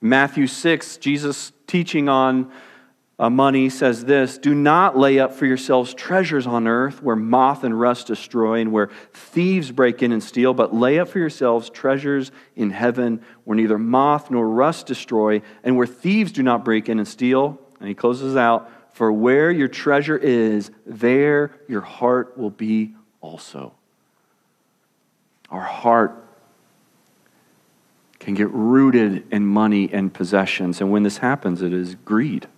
Matthew 0.00 0.46
6, 0.46 0.98
Jesus 0.98 1.52
teaching 1.66 2.08
on 2.08 2.52
uh, 3.18 3.28
money 3.28 3.68
says 3.68 4.04
this 4.04 4.38
Do 4.38 4.54
not 4.54 4.96
lay 4.96 5.18
up 5.18 5.32
for 5.32 5.46
yourselves 5.46 5.94
treasures 5.94 6.46
on 6.46 6.68
earth 6.68 7.02
where 7.02 7.16
moth 7.16 7.64
and 7.64 7.78
rust 7.78 8.06
destroy 8.06 8.60
and 8.60 8.70
where 8.70 8.90
thieves 9.12 9.72
break 9.72 10.02
in 10.02 10.12
and 10.12 10.22
steal, 10.22 10.54
but 10.54 10.72
lay 10.72 11.00
up 11.00 11.08
for 11.08 11.18
yourselves 11.18 11.70
treasures 11.70 12.30
in 12.54 12.70
heaven 12.70 13.20
where 13.44 13.56
neither 13.56 13.78
moth 13.78 14.30
nor 14.30 14.48
rust 14.48 14.86
destroy 14.86 15.42
and 15.64 15.76
where 15.76 15.86
thieves 15.86 16.30
do 16.30 16.42
not 16.42 16.64
break 16.64 16.88
in 16.88 16.98
and 16.98 17.08
steal. 17.08 17.58
And 17.80 17.88
he 17.88 17.94
closes 17.94 18.36
out 18.36 18.70
for 18.98 19.12
where 19.12 19.52
your 19.52 19.68
treasure 19.68 20.16
is, 20.16 20.72
there 20.84 21.52
your 21.68 21.82
heart 21.82 22.36
will 22.36 22.50
be 22.50 22.96
also. 23.20 23.72
Our 25.50 25.62
heart 25.62 26.20
can 28.18 28.34
get 28.34 28.50
rooted 28.50 29.32
in 29.32 29.46
money 29.46 29.88
and 29.92 30.12
possessions. 30.12 30.80
And 30.80 30.90
when 30.90 31.04
this 31.04 31.18
happens, 31.18 31.62
it 31.62 31.72
is 31.72 31.94
greed. 31.94 32.48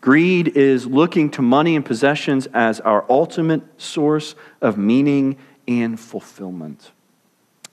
Greed 0.00 0.56
is 0.56 0.86
looking 0.86 1.28
to 1.30 1.42
money 1.42 1.74
and 1.74 1.84
possessions 1.84 2.46
as 2.54 2.78
our 2.78 3.04
ultimate 3.10 3.62
source 3.76 4.36
of 4.60 4.78
meaning 4.78 5.36
and 5.66 5.98
fulfillment. 5.98 6.92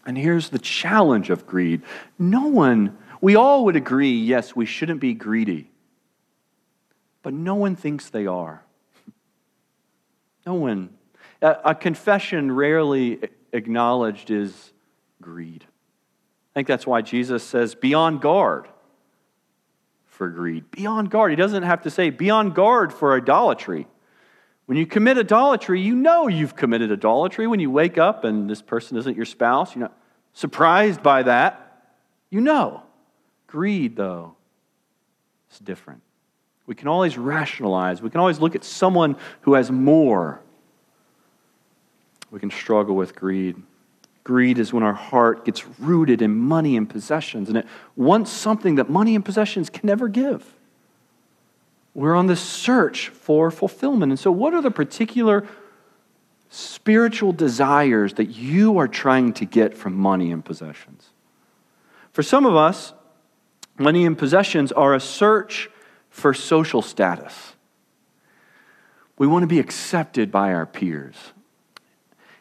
And 0.08 0.18
here's 0.18 0.50
the 0.50 0.58
challenge 0.58 1.30
of 1.30 1.46
greed 1.46 1.84
no 2.18 2.48
one, 2.48 2.98
we 3.22 3.36
all 3.36 3.66
would 3.66 3.76
agree, 3.76 4.18
yes, 4.18 4.56
we 4.56 4.66
shouldn't 4.66 5.02
be 5.02 5.14
greedy 5.14 5.71
but 7.22 7.34
no 7.34 7.56
one 7.56 7.76
thinks 7.76 8.10
they 8.10 8.28
are. 8.28 8.64
No 10.44 10.56
one. 10.56 10.90
A, 11.44 11.76
confession 11.76 12.52
rarely 12.52 13.20
acknowledged 13.54 14.32
is 14.32 14.74
greed. 15.22 15.64
I 15.64 16.54
think 16.56 16.68
that's 16.68 16.88
why 16.88 17.04
Jesus 17.04 17.44
says, 17.44 17.76
be 17.76 17.94
on 17.94 18.18
guard 18.18 18.68
for 20.08 20.30
greed. 20.30 20.72
Be 20.72 20.88
on 20.88 21.06
guard. 21.06 21.32
He 21.32 21.36
doesn't 21.36 21.62
have 21.62 21.84
to 21.84 21.92
say, 21.92 22.10
be 22.10 22.32
on 22.32 22.52
guard 22.52 22.92
for 22.92 23.16
idolatry. 23.16 23.88
When 24.66 24.80
you 24.80 24.88
commit 24.88 25.20
idolatry, 25.20 25.80
you 25.80 25.96
know 25.96 26.28
you've 26.28 26.56
committed 26.56 26.92
idolatry. 26.92 27.46
When 27.46 27.60
you 27.60 27.70
wake 27.70 28.00
up 28.00 28.24
and 28.24 28.50
this 28.50 28.64
person 28.64 28.98
isn't 28.98 29.16
your 29.16 29.26
spouse, 29.26 29.76
you're 29.76 29.82
not 29.82 29.98
surprised 30.34 31.04
by 31.04 31.24
that. 31.24 31.94
You 32.32 32.42
know. 32.42 32.84
Greed, 33.48 33.98
though, 33.98 34.36
is 35.52 35.60
different. 35.60 36.02
We 36.72 36.76
can 36.76 36.88
always 36.88 37.18
rationalize. 37.18 38.02
We 38.02 38.10
can 38.10 38.22
always 38.22 38.40
look 38.40 38.56
at 38.56 38.64
someone 38.64 39.18
who 39.42 39.56
has 39.56 39.70
more. 39.70 40.40
We 42.32 42.40
can 42.40 42.50
struggle 42.50 42.96
with 42.96 43.14
greed. 43.14 43.62
Greed 44.24 44.58
is 44.58 44.72
when 44.72 44.82
our 44.82 44.94
heart 44.94 45.44
gets 45.44 45.68
rooted 45.82 46.22
in 46.22 46.34
money 46.34 46.78
and 46.78 46.90
possessions, 46.90 47.50
and 47.50 47.58
it 47.58 47.68
wants 47.98 48.32
something 48.32 48.76
that 48.76 48.90
money 48.90 49.16
and 49.16 49.26
possessions 49.26 49.70
can 49.70 49.86
never 49.86 50.08
give. 50.08 50.46
We're 51.94 52.16
on 52.16 52.28
this 52.28 52.40
search 52.40 53.10
for 53.10 53.52
fulfillment. 53.52 54.14
And 54.14 54.18
so, 54.18 54.32
what 54.32 54.54
are 54.54 54.62
the 54.62 54.72
particular 54.72 55.46
spiritual 56.50 57.34
desires 57.34 58.14
that 58.14 58.30
you 58.30 58.78
are 58.78 58.88
trying 58.88 59.34
to 59.34 59.44
get 59.44 59.76
from 59.76 59.94
money 59.94 60.32
and 60.32 60.46
possessions? 60.46 61.10
For 62.14 62.24
some 62.24 62.46
of 62.46 62.56
us, 62.56 62.94
money 63.78 64.06
and 64.06 64.18
possessions 64.18 64.72
are 64.72 64.96
a 64.96 65.02
search 65.02 65.70
for 66.12 66.34
social 66.34 66.84
status. 66.84 67.56
We 69.18 69.26
want 69.26 69.44
to 69.44 69.48
be 69.48 69.60
accepted 69.60 70.32
by 70.32 70.54
our 70.54 70.66
peers. 70.68 71.16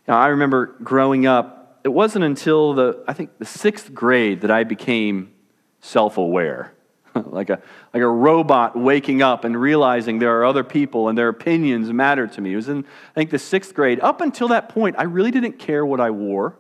Now, 0.07 0.19
I 0.19 0.29
remember 0.29 0.77
growing 0.83 1.25
up, 1.25 1.81
it 1.85 1.89
wasn't 1.89 2.25
until 2.25 2.75
the, 2.75 3.03
I 3.09 3.15
think, 3.15 3.39
the 3.39 3.47
sixth 3.47 3.95
grade 3.95 4.43
that 4.43 4.51
I 4.51 4.65
became 4.65 5.33
self 5.81 6.19
aware. 6.19 6.75
like, 7.15 7.51
a, 7.51 7.61
like 7.95 8.03
a 8.03 8.09
robot 8.09 8.79
waking 8.79 9.23
up 9.23 9.45
and 9.45 9.61
realizing 9.61 10.19
there 10.19 10.39
are 10.41 10.45
other 10.45 10.65
people 10.65 11.09
and 11.09 11.17
their 11.17 11.29
opinions 11.29 11.93
matter 11.93 12.27
to 12.27 12.41
me. 12.41 12.53
It 12.53 12.57
was 12.57 12.69
in, 12.69 12.85
I 12.85 13.15
think, 13.15 13.31
the 13.31 13.39
sixth 13.39 13.75
grade. 13.75 14.01
Up 14.01 14.21
until 14.21 14.49
that 14.49 14.69
point, 14.69 14.97
I 14.99 15.05
really 15.05 15.31
didn't 15.31 15.59
care 15.59 15.85
what 15.87 16.01
I 16.01 16.11
wore. 16.11 16.57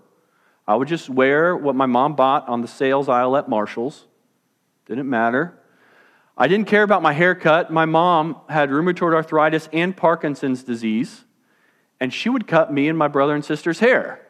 I 0.67 0.76
would 0.76 0.88
just 0.88 1.09
wear 1.11 1.57
what 1.57 1.75
my 1.75 1.87
mom 1.87 2.14
bought 2.14 2.49
on 2.49 2.62
the 2.62 2.69
sales 2.69 3.09
aisle 3.09 3.37
at 3.37 3.49
Marshall's. 3.49 4.07
Didn't 4.87 5.09
matter. 5.09 5.60
I 6.41 6.49
didn't 6.49 6.69
care 6.69 6.83
about 6.83 7.03
my 7.03 7.13
haircut. 7.13 7.71
My 7.71 7.85
mom 7.85 8.41
had 8.49 8.71
rheumatoid 8.71 9.13
arthritis 9.13 9.69
and 9.75 9.95
Parkinson's 9.95 10.65
disease, 10.65 11.27
and 12.01 12.15
she 12.15 12.31
would 12.31 12.47
cut 12.47 12.73
me 12.73 12.89
and 12.89 12.97
my 12.97 13.09
brother 13.09 13.35
and 13.35 13.45
sister's 13.45 13.79
hair. 13.79 14.27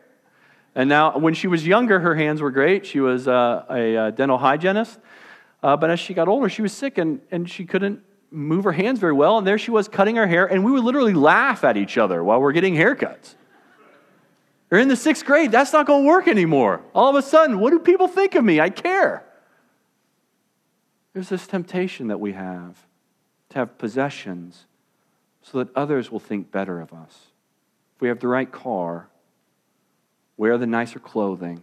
And 0.75 0.89
now, 0.89 1.17
when 1.17 1.35
she 1.35 1.47
was 1.47 1.65
younger, 1.65 2.01
her 2.01 2.17
hands 2.17 2.43
were 2.43 2.51
great. 2.51 2.85
She 2.85 2.99
was 2.99 3.29
uh, 3.29 3.65
a, 3.71 3.95
a 3.95 4.11
dental 4.11 4.39
hygienist. 4.39 4.99
Uh, 5.63 5.77
but 5.77 5.89
as 5.91 6.01
she 6.01 6.13
got 6.13 6.27
older, 6.27 6.49
she 6.49 6.63
was 6.63 6.73
sick 6.73 6.99
and, 6.99 7.21
and 7.31 7.49
she 7.49 7.65
couldn't 7.65 8.03
move 8.33 8.65
her 8.65 8.73
hands 8.73 8.99
very 8.99 9.13
well. 9.13 9.39
And 9.39 9.47
there 9.47 9.57
she 9.57 9.71
was 9.71 9.87
cutting 9.87 10.17
her 10.17 10.27
hair, 10.27 10.47
and 10.47 10.65
we 10.65 10.73
would 10.73 10.83
literally 10.83 11.15
laugh 11.15 11.63
at 11.63 11.77
each 11.77 11.97
other 11.97 12.25
while 12.25 12.41
we're 12.41 12.51
getting 12.51 12.75
haircuts. 12.75 13.37
Or 14.73 14.79
in 14.79 14.89
the 14.89 14.97
sixth 14.97 15.25
grade, 15.25 15.53
that's 15.53 15.73
not 15.73 15.87
going 15.87 16.03
to 16.03 16.09
work 16.09 16.27
anymore. 16.27 16.83
All 16.93 17.09
of 17.09 17.15
a 17.15 17.23
sudden, 17.23 17.61
what 17.61 17.71
do 17.71 17.79
people 17.79 18.09
think 18.09 18.35
of 18.35 18.45
me? 18.45 18.59
I 18.59 18.71
care. 18.71 19.25
There's 21.13 21.29
this 21.29 21.47
temptation 21.47 22.09
that 22.09 22.21
we 22.21 22.33
have 22.33 22.87
to 23.51 23.59
have 23.59 23.79
possessions 23.79 24.67
so 25.43 25.59
that 25.59 25.75
others 25.75 26.11
will 26.11 26.21
think 26.21 26.53
better 26.53 26.81
of 26.81 26.93
us. 26.93 27.29
If 27.97 28.01
we 28.01 28.09
have 28.09 28.21
the 28.21 28.29
right 28.29 28.51
car, 28.51 29.09
wear 30.37 30.57
the 30.57 30.67
nicer 30.67 30.99
clothing, 30.99 31.63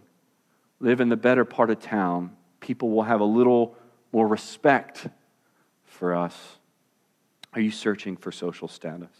live 0.80 1.00
in 1.00 1.08
the 1.08 1.16
better 1.16 1.44
part 1.44 1.70
of 1.70 1.80
town, 1.80 2.36
people 2.60 2.90
will 2.90 3.04
have 3.04 3.20
a 3.20 3.24
little 3.24 3.76
more 4.12 4.26
respect 4.26 5.06
for 5.84 6.14
us? 6.14 6.36
Are 7.52 7.60
you 7.60 7.70
searching 7.70 8.16
for 8.16 8.30
social 8.30 8.68
status? 8.68 9.10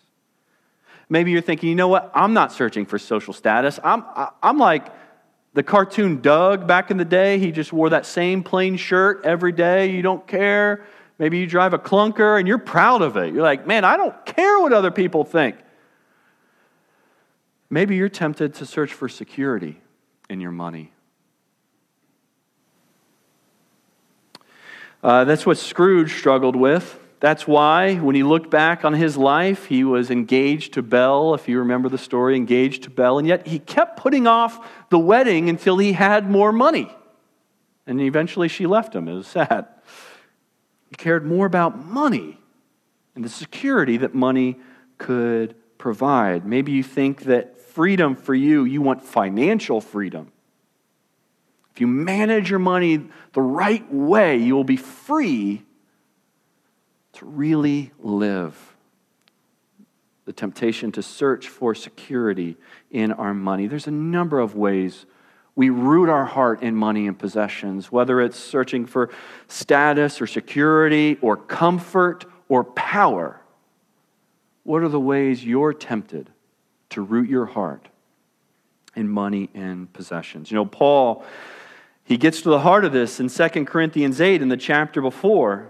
Maybe 1.08 1.30
you're 1.30 1.40
thinking, 1.40 1.70
you 1.70 1.74
know 1.74 1.88
what? 1.88 2.10
I'm 2.14 2.34
not 2.34 2.52
searching 2.52 2.86
for 2.86 2.98
social 2.98 3.32
status. 3.32 3.80
I'm, 3.82 4.04
I'm 4.42 4.58
like 4.58 4.92
the 5.58 5.64
cartoon 5.64 6.20
Doug 6.20 6.68
back 6.68 6.92
in 6.92 6.98
the 6.98 7.04
day. 7.04 7.40
He 7.40 7.50
just 7.50 7.72
wore 7.72 7.90
that 7.90 8.06
same 8.06 8.44
plain 8.44 8.76
shirt 8.76 9.22
every 9.24 9.50
day. 9.50 9.90
You 9.90 10.02
don't 10.02 10.24
care. 10.24 10.86
Maybe 11.18 11.38
you 11.38 11.48
drive 11.48 11.74
a 11.74 11.80
clunker 11.80 12.38
and 12.38 12.46
you're 12.46 12.58
proud 12.58 13.02
of 13.02 13.16
it. 13.16 13.34
You're 13.34 13.42
like, 13.42 13.66
man, 13.66 13.84
I 13.84 13.96
don't 13.96 14.24
care 14.24 14.60
what 14.60 14.72
other 14.72 14.92
people 14.92 15.24
think. 15.24 15.56
Maybe 17.68 17.96
you're 17.96 18.08
tempted 18.08 18.54
to 18.54 18.66
search 18.66 18.92
for 18.92 19.08
security 19.08 19.80
in 20.30 20.40
your 20.40 20.52
money. 20.52 20.92
Uh, 25.02 25.24
that's 25.24 25.44
what 25.44 25.58
Scrooge 25.58 26.14
struggled 26.16 26.54
with. 26.54 27.00
That's 27.20 27.48
why, 27.48 27.96
when 27.96 28.14
he 28.14 28.22
looked 28.22 28.48
back 28.48 28.84
on 28.84 28.94
his 28.94 29.16
life, 29.16 29.66
he 29.66 29.82
was 29.82 30.10
engaged 30.10 30.74
to 30.74 30.82
Belle, 30.82 31.34
if 31.34 31.48
you 31.48 31.58
remember 31.58 31.88
the 31.88 31.98
story, 31.98 32.36
engaged 32.36 32.84
to 32.84 32.90
Belle, 32.90 33.18
and 33.18 33.26
yet 33.26 33.46
he 33.46 33.58
kept 33.58 33.98
putting 33.98 34.28
off 34.28 34.64
the 34.90 34.98
wedding 35.00 35.48
until 35.48 35.78
he 35.78 35.94
had 35.94 36.30
more 36.30 36.52
money. 36.52 36.90
And 37.88 38.00
eventually 38.00 38.46
she 38.46 38.66
left 38.66 38.94
him. 38.94 39.08
It 39.08 39.14
was 39.14 39.26
sad. 39.26 39.66
He 40.90 40.94
cared 40.96 41.26
more 41.26 41.46
about 41.46 41.84
money 41.84 42.38
and 43.14 43.24
the 43.24 43.28
security 43.28 43.96
that 43.96 44.14
money 44.14 44.60
could 44.98 45.56
provide. 45.76 46.46
Maybe 46.46 46.70
you 46.70 46.84
think 46.84 47.22
that 47.22 47.60
freedom 47.60 48.14
for 48.14 48.34
you, 48.34 48.64
you 48.64 48.80
want 48.80 49.02
financial 49.02 49.80
freedom. 49.80 50.30
If 51.72 51.80
you 51.80 51.86
manage 51.86 52.50
your 52.50 52.58
money 52.58 53.08
the 53.32 53.42
right 53.42 53.92
way, 53.92 54.36
you 54.36 54.54
will 54.54 54.64
be 54.64 54.76
free 54.76 55.64
to 57.18 57.26
really 57.26 57.90
live. 57.98 58.56
The 60.24 60.32
temptation 60.32 60.92
to 60.92 61.02
search 61.02 61.48
for 61.48 61.74
security 61.74 62.56
in 62.90 63.12
our 63.12 63.34
money. 63.34 63.66
There's 63.66 63.86
a 63.86 63.92
number 63.92 64.38
of 64.38 64.54
ways 64.54 65.06
we 65.56 65.70
root 65.70 66.08
our 66.08 66.24
heart 66.24 66.62
in 66.62 66.76
money 66.76 67.08
and 67.08 67.18
possessions, 67.18 67.90
whether 67.90 68.20
it's 68.20 68.38
searching 68.38 68.86
for 68.86 69.10
status 69.48 70.20
or 70.20 70.28
security 70.28 71.18
or 71.20 71.36
comfort 71.36 72.24
or 72.48 72.62
power. 72.62 73.40
What 74.62 74.82
are 74.82 74.88
the 74.88 75.00
ways 75.00 75.44
you're 75.44 75.72
tempted 75.72 76.30
to 76.90 77.02
root 77.02 77.28
your 77.28 77.46
heart 77.46 77.88
in 78.94 79.08
money 79.08 79.50
and 79.54 79.92
possessions? 79.92 80.52
You 80.52 80.56
know, 80.56 80.66
Paul 80.66 81.24
he 82.08 82.16
gets 82.16 82.40
to 82.40 82.48
the 82.48 82.60
heart 82.60 82.86
of 82.86 82.92
this 82.92 83.20
in 83.20 83.28
2 83.28 83.66
Corinthians 83.66 84.18
8 84.18 84.40
in 84.40 84.48
the 84.48 84.56
chapter 84.56 85.02
before, 85.02 85.68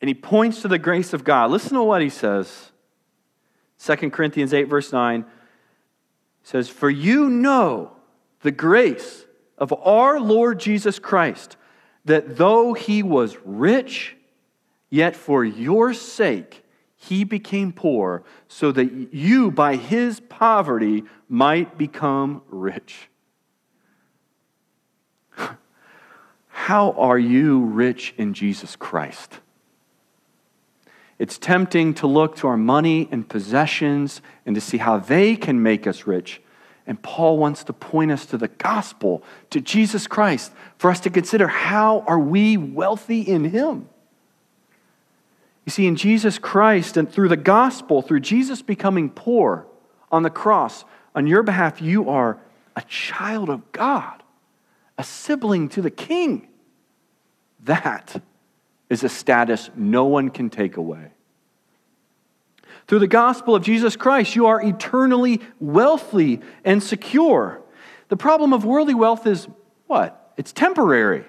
and 0.00 0.08
he 0.08 0.14
points 0.14 0.62
to 0.62 0.68
the 0.68 0.78
grace 0.78 1.12
of 1.12 1.24
God. 1.24 1.50
Listen 1.50 1.74
to 1.74 1.82
what 1.82 2.02
he 2.02 2.08
says. 2.08 2.72
2 3.78 4.10
Corinthians 4.10 4.52
8, 4.52 4.64
verse 4.64 4.92
9 4.92 5.24
says, 6.42 6.68
For 6.68 6.90
you 6.90 7.28
know 7.28 7.92
the 8.42 8.50
grace 8.50 9.24
of 9.58 9.72
our 9.72 10.18
Lord 10.20 10.58
Jesus 10.58 10.98
Christ, 10.98 11.56
that 12.04 12.36
though 12.36 12.72
he 12.72 13.02
was 13.02 13.36
rich, 13.44 14.16
yet 14.88 15.16
for 15.16 15.44
your 15.44 15.92
sake 15.92 16.64
he 16.96 17.24
became 17.24 17.72
poor, 17.72 18.22
so 18.48 18.72
that 18.72 19.14
you 19.14 19.50
by 19.50 19.76
his 19.76 20.20
poverty 20.20 21.04
might 21.28 21.78
become 21.78 22.42
rich. 22.48 23.08
How 26.48 26.92
are 26.92 27.18
you 27.18 27.60
rich 27.60 28.14
in 28.18 28.34
Jesus 28.34 28.76
Christ? 28.76 29.40
It's 31.20 31.36
tempting 31.36 31.92
to 31.96 32.06
look 32.06 32.36
to 32.36 32.48
our 32.48 32.56
money 32.56 33.06
and 33.10 33.28
possessions 33.28 34.22
and 34.46 34.54
to 34.54 34.60
see 34.60 34.78
how 34.78 34.96
they 34.96 35.36
can 35.36 35.62
make 35.62 35.86
us 35.86 36.06
rich. 36.06 36.40
And 36.86 37.00
Paul 37.02 37.36
wants 37.36 37.62
to 37.64 37.74
point 37.74 38.10
us 38.10 38.24
to 38.24 38.38
the 38.38 38.48
gospel, 38.48 39.22
to 39.50 39.60
Jesus 39.60 40.06
Christ, 40.06 40.50
for 40.78 40.90
us 40.90 40.98
to 41.00 41.10
consider 41.10 41.46
how 41.46 42.04
are 42.06 42.18
we 42.18 42.56
wealthy 42.56 43.20
in 43.20 43.44
him? 43.44 43.86
You 45.66 45.70
see, 45.70 45.86
in 45.86 45.96
Jesus 45.96 46.38
Christ 46.38 46.96
and 46.96 47.12
through 47.12 47.28
the 47.28 47.36
gospel, 47.36 48.00
through 48.00 48.20
Jesus 48.20 48.62
becoming 48.62 49.10
poor 49.10 49.66
on 50.10 50.22
the 50.22 50.30
cross, 50.30 50.86
on 51.14 51.26
your 51.26 51.42
behalf, 51.42 51.82
you 51.82 52.08
are 52.08 52.38
a 52.74 52.82
child 52.88 53.50
of 53.50 53.70
God, 53.72 54.22
a 54.96 55.04
sibling 55.04 55.68
to 55.68 55.82
the 55.82 55.90
king. 55.90 56.48
That 57.64 58.22
is 58.90 59.04
a 59.04 59.08
status 59.08 59.70
no 59.74 60.04
one 60.04 60.28
can 60.28 60.50
take 60.50 60.76
away. 60.76 61.12
Through 62.86 62.98
the 62.98 63.06
gospel 63.06 63.54
of 63.54 63.62
Jesus 63.62 63.96
Christ, 63.96 64.34
you 64.34 64.46
are 64.46 64.60
eternally 64.60 65.40
wealthy 65.60 66.40
and 66.64 66.82
secure. 66.82 67.62
The 68.08 68.16
problem 68.16 68.52
of 68.52 68.64
worldly 68.64 68.94
wealth 68.94 69.26
is 69.26 69.46
what? 69.86 70.32
It's 70.36 70.52
temporary. 70.52 71.24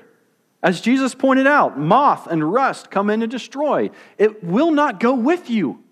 As 0.63 0.81
Jesus 0.81 1.15
pointed 1.15 1.47
out, 1.47 1.79
moth 1.79 2.27
and 2.27 2.51
rust 2.51 2.91
come 2.91 3.09
in 3.09 3.21
and 3.21 3.31
destroy. 3.31 3.91
It 4.17 4.43
will 4.43 4.71
not 4.71 4.99
go 4.99 5.13
with 5.13 5.49
you 5.49 5.83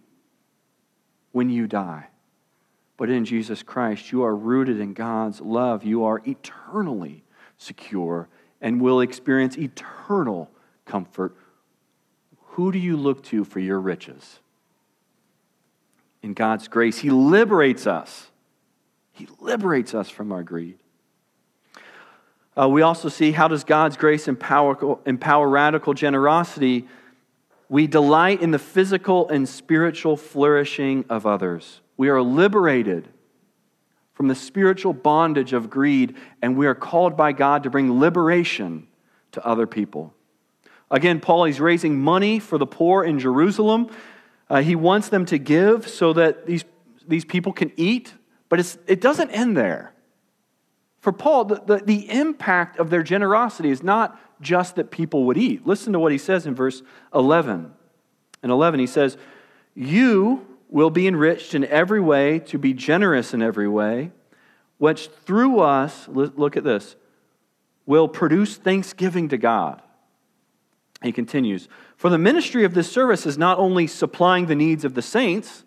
when 1.32 1.50
you 1.50 1.68
die. 1.68 2.08
But 2.98 3.10
in 3.10 3.26
Jesus 3.26 3.64
Christ, 3.64 4.12
you 4.12 4.24
are 4.24 4.36
rooted 4.36 4.80
in 4.80 4.94
God's 4.94 5.40
love. 5.40 5.84
You 5.84 6.04
are 6.04 6.22
eternally 6.26 7.24
secure 7.58 8.28
and 8.62 8.82
will 8.82 9.02
experience 9.02 9.58
eternal 9.58 10.52
comfort. 10.86 11.36
Who 12.54 12.72
do 12.72 12.80
you 12.80 12.98
look 12.98 13.24
to 13.26 13.44
for 13.44 13.60
your 13.60 13.80
riches? 13.80 14.40
In 16.22 16.34
God's 16.34 16.68
grace, 16.68 17.00
He 17.00 17.10
liberates 17.10 17.88
us. 17.88 18.30
He 19.12 19.28
liberates 19.40 19.94
us 19.94 20.10
from 20.10 20.32
our 20.32 20.44
greed. 20.44 20.78
Uh, 22.60 22.68
we 22.68 22.82
also 22.82 23.08
see 23.08 23.32
how 23.32 23.48
does 23.48 23.64
God's 23.64 23.96
grace 23.96 24.28
empower, 24.28 25.00
empower 25.06 25.48
radical 25.48 25.94
generosity? 25.94 26.88
We 27.70 27.88
delight 27.88 28.42
in 28.42 28.52
the 28.52 28.60
physical 28.60 29.30
and 29.30 29.48
spiritual 29.48 30.18
flourishing 30.18 31.06
of 31.10 31.26
others. 31.26 31.82
We 31.96 32.10
are 32.10 32.22
liberated 32.22 33.08
from 34.14 34.28
the 34.28 34.36
spiritual 34.36 34.92
bondage 34.92 35.54
of 35.54 35.70
greed, 35.70 36.18
and 36.42 36.58
we 36.58 36.68
are 36.68 36.76
called 36.76 37.16
by 37.16 37.32
God 37.32 37.64
to 37.64 37.70
bring 37.70 38.00
liberation 38.00 38.88
to 39.32 39.46
other 39.46 39.66
people. 39.68 40.14
Again, 40.92 41.20
Paul, 41.20 41.46
he's 41.46 41.60
raising 41.60 42.00
money 42.00 42.40
for 42.40 42.58
the 42.58 42.66
poor 42.66 43.04
in 43.04 43.20
Jerusalem. 43.20 43.90
Uh, 44.50 44.62
he 44.62 44.76
wants 44.76 45.10
them 45.10 45.26
to 45.28 45.38
give 45.38 45.88
so 45.88 46.14
that 46.14 46.48
these, 46.48 46.66
these 47.08 47.26
people 47.26 47.54
can 47.54 47.72
eat, 47.78 48.14
but 48.50 48.60
it 48.88 49.00
doesn't 49.00 49.30
end 49.30 49.56
there. 49.56 49.94
For 51.00 51.12
Paul, 51.12 51.46
the, 51.46 51.62
the, 51.66 51.78
the 51.78 52.10
impact 52.10 52.78
of 52.78 52.90
their 52.90 53.04
generosity 53.04 53.70
is 53.70 53.84
not 53.84 54.20
just 54.42 54.76
that 54.76 54.92
people 54.92 55.26
would 55.26 55.38
eat. 55.38 55.66
Listen 55.66 55.94
to 55.94 56.00
what 56.00 56.12
he 56.12 56.18
says 56.18 56.46
in 56.46 56.56
verse 56.56 56.82
11. 57.14 57.72
In 58.44 58.50
11, 58.50 58.80
he 58.80 58.88
says, 58.88 59.18
You 59.76 60.48
will 60.70 60.90
be 60.90 61.08
enriched 61.08 61.54
in 61.54 61.66
every 61.66 62.00
way 62.00 62.40
to 62.40 62.58
be 62.58 62.74
generous 62.74 63.34
in 63.34 63.42
every 63.42 63.68
way, 63.68 64.12
which 64.78 65.08
through 65.08 65.60
us, 65.60 66.08
look 66.08 66.58
at 66.58 66.64
this, 66.64 66.96
will 67.86 68.08
produce 68.08 68.56
thanksgiving 68.56 69.30
to 69.30 69.38
God. 69.38 69.82
He 71.02 71.12
continues, 71.12 71.70
For 71.96 72.10
the 72.10 72.18
ministry 72.18 72.66
of 72.66 72.74
this 72.74 72.92
service 72.92 73.26
is 73.26 73.38
not 73.38 73.58
only 73.58 73.88
supplying 73.88 74.48
the 74.48 74.56
needs 74.56 74.84
of 74.84 74.96
the 74.96 75.02
saints, 75.02 75.64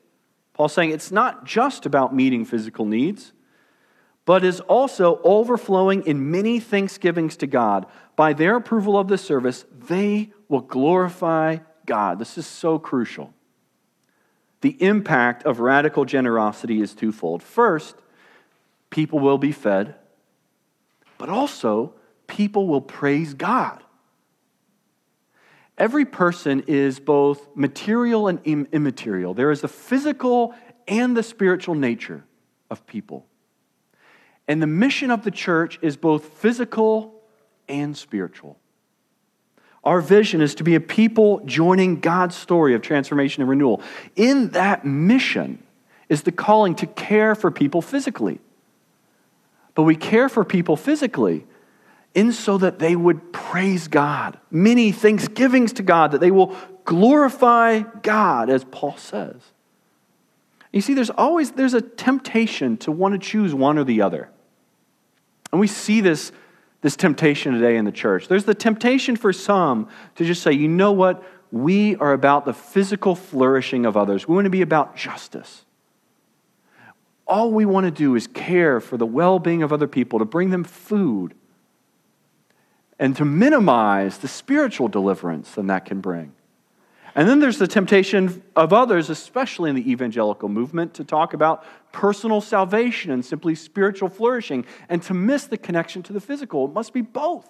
Paul's 0.52 0.74
saying 0.74 0.90
it's 0.90 1.10
not 1.10 1.44
just 1.44 1.86
about 1.86 2.14
meeting 2.14 2.44
physical 2.44 2.84
needs, 2.84 3.32
but 4.24 4.44
is 4.44 4.60
also 4.60 5.20
overflowing 5.24 6.06
in 6.06 6.30
many 6.30 6.60
thanksgivings 6.60 7.36
to 7.38 7.46
God. 7.46 7.86
By 8.14 8.34
their 8.34 8.56
approval 8.56 8.98
of 8.98 9.08
this 9.08 9.24
service, 9.24 9.64
they 9.72 10.32
will 10.48 10.60
glorify 10.60 11.58
God. 11.86 12.18
This 12.18 12.38
is 12.38 12.46
so 12.46 12.78
crucial. 12.78 13.32
The 14.60 14.80
impact 14.80 15.44
of 15.44 15.58
radical 15.58 16.04
generosity 16.04 16.80
is 16.80 16.94
twofold. 16.94 17.42
First, 17.42 17.96
people 18.90 19.18
will 19.18 19.38
be 19.38 19.50
fed, 19.50 19.96
but 21.18 21.28
also 21.28 21.94
people 22.28 22.68
will 22.68 22.80
praise 22.80 23.34
God. 23.34 23.81
Every 25.78 26.04
person 26.04 26.64
is 26.66 27.00
both 27.00 27.48
material 27.56 28.28
and 28.28 28.40
immaterial. 28.44 29.34
There 29.34 29.50
is 29.50 29.62
the 29.62 29.68
physical 29.68 30.54
and 30.86 31.16
the 31.16 31.22
spiritual 31.22 31.74
nature 31.74 32.24
of 32.70 32.86
people. 32.86 33.26
And 34.46 34.60
the 34.60 34.66
mission 34.66 35.10
of 35.10 35.24
the 35.24 35.30
church 35.30 35.78
is 35.82 35.96
both 35.96 36.24
physical 36.24 37.14
and 37.68 37.96
spiritual. 37.96 38.58
Our 39.84 40.00
vision 40.00 40.40
is 40.42 40.54
to 40.56 40.64
be 40.64 40.74
a 40.74 40.80
people 40.80 41.40
joining 41.44 42.00
God's 42.00 42.36
story 42.36 42.74
of 42.74 42.82
transformation 42.82 43.42
and 43.42 43.50
renewal. 43.50 43.82
In 44.14 44.50
that 44.50 44.84
mission 44.84 45.62
is 46.08 46.22
the 46.22 46.32
calling 46.32 46.74
to 46.76 46.86
care 46.86 47.34
for 47.34 47.50
people 47.50 47.82
physically. 47.82 48.40
But 49.74 49.84
we 49.84 49.96
care 49.96 50.28
for 50.28 50.44
people 50.44 50.76
physically 50.76 51.46
in 52.14 52.32
so 52.32 52.58
that 52.58 52.78
they 52.78 52.94
would 52.94 53.31
praise 53.52 53.86
God. 53.86 54.38
Many 54.50 54.92
thanksgivings 54.92 55.74
to 55.74 55.82
God, 55.82 56.12
that 56.12 56.22
they 56.22 56.30
will 56.30 56.56
glorify 56.86 57.80
God, 57.80 58.48
as 58.48 58.64
Paul 58.64 58.96
says. 58.96 59.36
You 60.72 60.80
see, 60.80 60.94
there's 60.94 61.10
always 61.10 61.50
there's 61.50 61.74
a 61.74 61.82
temptation 61.82 62.78
to 62.78 62.90
want 62.90 63.12
to 63.12 63.18
choose 63.18 63.54
one 63.54 63.76
or 63.76 63.84
the 63.84 64.00
other. 64.00 64.30
And 65.52 65.60
we 65.60 65.66
see 65.66 66.00
this, 66.00 66.32
this 66.80 66.96
temptation 66.96 67.52
today 67.52 67.76
in 67.76 67.84
the 67.84 67.92
church. 67.92 68.26
There's 68.26 68.46
the 68.46 68.54
temptation 68.54 69.16
for 69.16 69.34
some 69.34 69.86
to 70.14 70.24
just 70.24 70.42
say, 70.42 70.52
you 70.52 70.68
know 70.68 70.92
what? 70.92 71.22
We 71.50 71.96
are 71.96 72.14
about 72.14 72.46
the 72.46 72.54
physical 72.54 73.14
flourishing 73.14 73.84
of 73.84 73.98
others. 73.98 74.26
We 74.26 74.34
want 74.34 74.46
to 74.46 74.50
be 74.50 74.62
about 74.62 74.96
justice. 74.96 75.66
All 77.26 77.52
we 77.52 77.66
want 77.66 77.84
to 77.84 77.90
do 77.90 78.14
is 78.14 78.26
care 78.28 78.80
for 78.80 78.96
the 78.96 79.04
well 79.04 79.38
being 79.38 79.62
of 79.62 79.74
other 79.74 79.88
people, 79.88 80.20
to 80.20 80.24
bring 80.24 80.48
them 80.48 80.64
food, 80.64 81.34
and 83.02 83.16
to 83.16 83.24
minimize 83.24 84.18
the 84.18 84.28
spiritual 84.28 84.86
deliverance 84.86 85.50
that 85.56 85.66
that 85.66 85.84
can 85.84 86.00
bring. 86.00 86.32
And 87.16 87.28
then 87.28 87.40
there's 87.40 87.58
the 87.58 87.66
temptation 87.66 88.44
of 88.54 88.72
others, 88.72 89.10
especially 89.10 89.70
in 89.70 89.74
the 89.74 89.90
evangelical 89.90 90.48
movement, 90.48 90.94
to 90.94 91.04
talk 91.04 91.34
about 91.34 91.64
personal 91.90 92.40
salvation 92.40 93.10
and 93.10 93.24
simply 93.24 93.56
spiritual 93.56 94.08
flourishing 94.08 94.64
and 94.88 95.02
to 95.02 95.14
miss 95.14 95.46
the 95.46 95.58
connection 95.58 96.04
to 96.04 96.12
the 96.12 96.20
physical. 96.20 96.66
It 96.66 96.72
must 96.74 96.92
be 96.92 97.00
both 97.00 97.48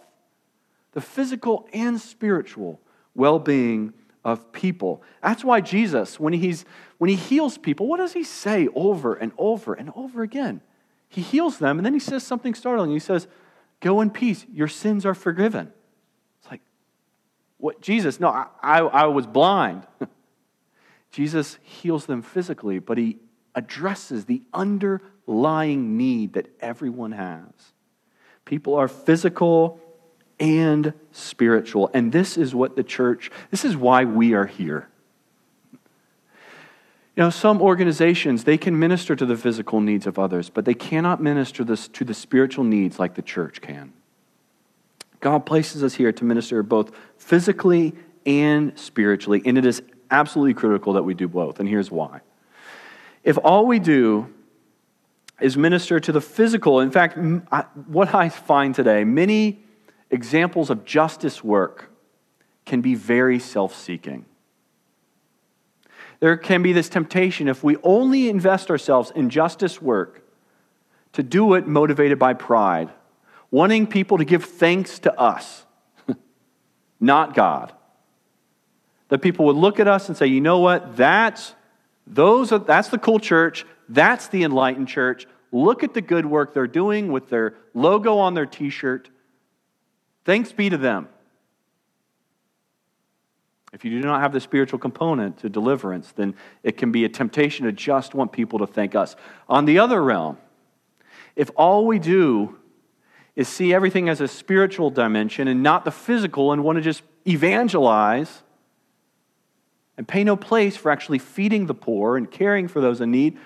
the 0.92 1.02
physical 1.02 1.68
and 1.74 2.00
spiritual 2.00 2.80
well 3.14 3.38
being 3.38 3.92
of 4.24 4.52
people. 4.52 5.02
That's 5.22 5.44
why 5.44 5.60
Jesus, 5.60 6.18
when, 6.18 6.32
he's, 6.32 6.64
when 6.96 7.10
he 7.10 7.16
heals 7.16 7.58
people, 7.58 7.88
what 7.88 7.98
does 7.98 8.14
he 8.14 8.24
say 8.24 8.68
over 8.74 9.12
and 9.12 9.32
over 9.36 9.74
and 9.74 9.92
over 9.94 10.22
again? 10.22 10.62
He 11.10 11.20
heals 11.20 11.58
them, 11.58 11.78
and 11.78 11.84
then 11.84 11.92
he 11.92 12.00
says 12.00 12.22
something 12.24 12.54
startling. 12.54 12.90
He 12.90 12.98
says, 12.98 13.28
Go 13.82 14.00
in 14.00 14.10
peace, 14.10 14.46
your 14.54 14.68
sins 14.68 15.04
are 15.04 15.14
forgiven. 15.14 15.70
It's 16.40 16.50
like, 16.50 16.60
what, 17.58 17.80
Jesus, 17.82 18.20
no, 18.20 18.28
I, 18.28 18.46
I, 18.62 18.78
I 18.78 19.06
was 19.06 19.26
blind. 19.26 19.86
Jesus 21.10 21.58
heals 21.62 22.06
them 22.06 22.22
physically, 22.22 22.78
but 22.78 22.96
he 22.96 23.18
addresses 23.56 24.24
the 24.24 24.42
underlying 24.54 25.96
need 25.98 26.34
that 26.34 26.48
everyone 26.60 27.12
has. 27.12 27.50
People 28.44 28.76
are 28.76 28.88
physical 28.88 29.80
and 30.38 30.94
spiritual. 31.10 31.90
And 31.92 32.12
this 32.12 32.38
is 32.38 32.54
what 32.54 32.76
the 32.76 32.84
church, 32.84 33.32
this 33.50 33.64
is 33.64 33.76
why 33.76 34.04
we 34.04 34.32
are 34.34 34.46
here. 34.46 34.88
You 37.16 37.24
know, 37.24 37.30
some 37.30 37.60
organizations, 37.60 38.44
they 38.44 38.56
can 38.56 38.78
minister 38.78 39.14
to 39.14 39.26
the 39.26 39.36
physical 39.36 39.80
needs 39.80 40.06
of 40.06 40.18
others, 40.18 40.48
but 40.48 40.64
they 40.64 40.74
cannot 40.74 41.22
minister 41.22 41.62
this 41.62 41.88
to 41.88 42.04
the 42.04 42.14
spiritual 42.14 42.64
needs 42.64 42.98
like 42.98 43.14
the 43.14 43.22
church 43.22 43.60
can. 43.60 43.92
God 45.20 45.44
places 45.44 45.84
us 45.84 45.94
here 45.94 46.10
to 46.12 46.24
minister 46.24 46.62
both 46.62 46.90
physically 47.18 47.94
and 48.24 48.78
spiritually, 48.78 49.42
and 49.44 49.58
it 49.58 49.66
is 49.66 49.82
absolutely 50.10 50.54
critical 50.54 50.94
that 50.94 51.02
we 51.02 51.12
do 51.12 51.28
both, 51.28 51.60
and 51.60 51.68
here's 51.68 51.90
why. 51.90 52.20
If 53.24 53.38
all 53.44 53.66
we 53.66 53.78
do 53.78 54.32
is 55.40 55.56
minister 55.56 56.00
to 56.00 56.12
the 56.12 56.20
physical, 56.20 56.80
in 56.80 56.90
fact, 56.90 57.18
what 57.86 58.14
I 58.14 58.30
find 58.30 58.74
today, 58.74 59.04
many 59.04 59.64
examples 60.10 60.70
of 60.70 60.84
justice 60.84 61.44
work 61.44 61.90
can 62.64 62.80
be 62.80 62.94
very 62.94 63.38
self 63.38 63.74
seeking. 63.74 64.24
There 66.22 66.36
can 66.36 66.62
be 66.62 66.72
this 66.72 66.88
temptation 66.88 67.48
if 67.48 67.64
we 67.64 67.76
only 67.82 68.28
invest 68.28 68.70
ourselves 68.70 69.10
in 69.10 69.28
justice 69.28 69.82
work 69.82 70.22
to 71.14 71.24
do 71.24 71.54
it 71.54 71.66
motivated 71.66 72.20
by 72.20 72.34
pride 72.34 72.90
wanting 73.50 73.88
people 73.88 74.18
to 74.18 74.24
give 74.24 74.44
thanks 74.44 75.00
to 75.00 75.18
us, 75.18 75.66
not 77.00 77.34
God. 77.34 77.72
That 79.08 79.18
people 79.18 79.46
would 79.46 79.56
look 79.56 79.80
at 79.80 79.88
us 79.88 80.08
and 80.08 80.16
say, 80.16 80.28
you 80.28 80.40
know 80.40 80.60
what, 80.60 80.96
that's, 80.96 81.54
those 82.06 82.52
are, 82.52 82.60
that's 82.60 82.88
the 82.88 82.98
cool 82.98 83.18
church, 83.18 83.66
that's 83.88 84.28
the 84.28 84.44
enlightened 84.44 84.86
church. 84.86 85.26
Look 85.50 85.82
at 85.82 85.92
the 85.92 86.00
good 86.00 86.24
work 86.24 86.54
they're 86.54 86.68
doing 86.68 87.10
with 87.10 87.30
their 87.30 87.56
logo 87.74 88.18
on 88.18 88.34
their 88.34 88.46
t 88.46 88.70
shirt. 88.70 89.10
Thanks 90.24 90.52
be 90.52 90.70
to 90.70 90.76
them. 90.76 91.08
If 93.72 93.84
you 93.84 93.90
do 93.90 94.06
not 94.06 94.20
have 94.20 94.32
the 94.32 94.40
spiritual 94.40 94.78
component 94.78 95.38
to 95.38 95.48
deliverance, 95.48 96.12
then 96.12 96.34
it 96.62 96.76
can 96.76 96.92
be 96.92 97.04
a 97.04 97.08
temptation 97.08 97.64
to 97.64 97.72
just 97.72 98.14
want 98.14 98.30
people 98.30 98.58
to 98.58 98.66
thank 98.66 98.94
us. 98.94 99.16
On 99.48 99.64
the 99.64 99.78
other 99.78 100.02
realm, 100.02 100.36
if 101.36 101.50
all 101.56 101.86
we 101.86 101.98
do 101.98 102.58
is 103.34 103.48
see 103.48 103.72
everything 103.72 104.10
as 104.10 104.20
a 104.20 104.28
spiritual 104.28 104.90
dimension 104.90 105.48
and 105.48 105.62
not 105.62 105.86
the 105.86 105.90
physical 105.90 106.52
and 106.52 106.62
want 106.62 106.76
to 106.76 106.82
just 106.82 107.02
evangelize 107.26 108.42
and 109.96 110.06
pay 110.06 110.22
no 110.22 110.36
place 110.36 110.76
for 110.76 110.90
actually 110.90 111.18
feeding 111.18 111.64
the 111.64 111.74
poor 111.74 112.18
and 112.18 112.30
caring 112.30 112.68
for 112.68 112.80
those 112.82 113.00
in 113.00 113.10
need, 113.10 113.38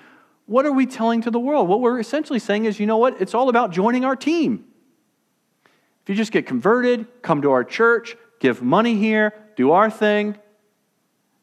what 0.47 0.67
are 0.67 0.73
we 0.73 0.87
telling 0.87 1.21
to 1.23 1.31
the 1.31 1.41
world? 1.41 1.69
What 1.69 1.81
we're 1.81 2.01
essentially 2.01 2.39
saying 2.41 2.65
is, 2.65 2.81
you 2.81 2.87
know 2.87 2.97
what? 2.97 3.21
It's 3.21 3.35
all 3.35 3.49
about 3.49 3.71
joining 3.71 4.05
our 4.05 4.17
team. 4.17 4.65
If 6.03 6.11
you 6.11 6.15
just 6.17 6.33
get 6.33 6.47
converted, 6.47 7.07
come 7.23 7.43
to 7.43 7.53
our 7.53 7.65
church, 7.65 8.17
give 8.41 8.63
money 8.63 8.97
here, 8.97 9.33
do 9.57 9.73
our 9.73 9.91
thing, 9.91 10.37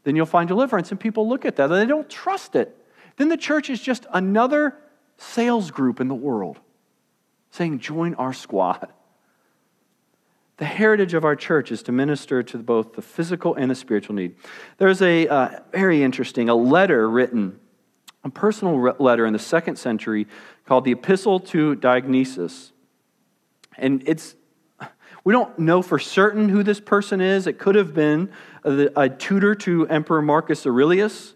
then 0.03 0.15
you'll 0.15 0.25
find 0.25 0.47
deliverance. 0.47 0.91
And 0.91 0.99
people 0.99 1.27
look 1.27 1.45
at 1.45 1.55
that 1.57 1.71
and 1.71 1.73
they 1.73 1.85
don't 1.85 2.09
trust 2.09 2.55
it. 2.55 2.77
Then 3.17 3.29
the 3.29 3.37
church 3.37 3.69
is 3.69 3.81
just 3.81 4.05
another 4.13 4.77
sales 5.17 5.71
group 5.71 5.99
in 5.99 6.07
the 6.07 6.15
world 6.15 6.59
saying, 7.51 7.79
Join 7.79 8.15
our 8.15 8.33
squad. 8.33 8.91
The 10.57 10.65
heritage 10.65 11.13
of 11.13 11.25
our 11.25 11.35
church 11.35 11.71
is 11.71 11.81
to 11.83 11.91
minister 11.91 12.43
to 12.43 12.57
both 12.59 12.93
the 12.93 13.01
physical 13.01 13.55
and 13.55 13.71
the 13.71 13.75
spiritual 13.75 14.15
need. 14.15 14.35
There's 14.77 15.01
a 15.01 15.27
uh, 15.27 15.59
very 15.71 16.03
interesting, 16.03 16.47
a 16.47 16.55
letter 16.55 17.09
written, 17.09 17.59
a 18.23 18.29
personal 18.29 18.95
letter 18.99 19.25
in 19.25 19.33
the 19.33 19.39
second 19.39 19.77
century 19.77 20.27
called 20.65 20.85
the 20.85 20.91
Epistle 20.91 21.39
to 21.39 21.75
Diognetus. 21.75 22.71
And 23.77 24.03
it's, 24.05 24.35
we 25.23 25.31
don't 25.31 25.57
know 25.57 25.81
for 25.81 25.99
certain 25.99 26.49
who 26.49 26.63
this 26.63 26.79
person 26.79 27.21
is. 27.21 27.47
It 27.47 27.57
could 27.57 27.75
have 27.75 27.93
been 27.93 28.29
a, 28.63 28.89
a 28.95 29.09
tutor 29.09 29.55
to 29.55 29.87
Emperor 29.87 30.21
Marcus 30.21 30.65
Aurelius, 30.65 31.33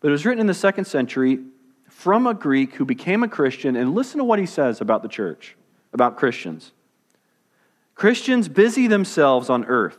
but 0.00 0.08
it 0.08 0.12
was 0.12 0.24
written 0.24 0.40
in 0.40 0.46
the 0.46 0.54
second 0.54 0.84
century 0.84 1.40
from 1.88 2.26
a 2.26 2.34
Greek 2.34 2.74
who 2.74 2.84
became 2.84 3.22
a 3.22 3.28
Christian, 3.28 3.76
and 3.76 3.94
listen 3.94 4.18
to 4.18 4.24
what 4.24 4.38
he 4.38 4.46
says 4.46 4.80
about 4.80 5.02
the 5.02 5.08
church, 5.08 5.56
about 5.92 6.16
Christians. 6.16 6.72
Christians 7.94 8.48
busy 8.48 8.86
themselves 8.86 9.48
on 9.48 9.64
earth, 9.64 9.96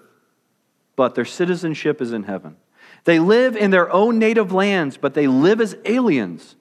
but 0.96 1.16
their 1.16 1.26
citizenship 1.26 2.02
is 2.02 2.12
in 2.12 2.24
heaven. 2.24 2.58
They 3.06 3.20
live 3.20 3.56
in 3.56 3.72
their 3.72 3.92
own 3.92 4.20
native 4.20 4.52
lands, 4.52 4.98
but 4.98 5.14
they 5.14 5.28
live 5.28 5.62
as 5.62 5.76
aliens. 5.86 6.56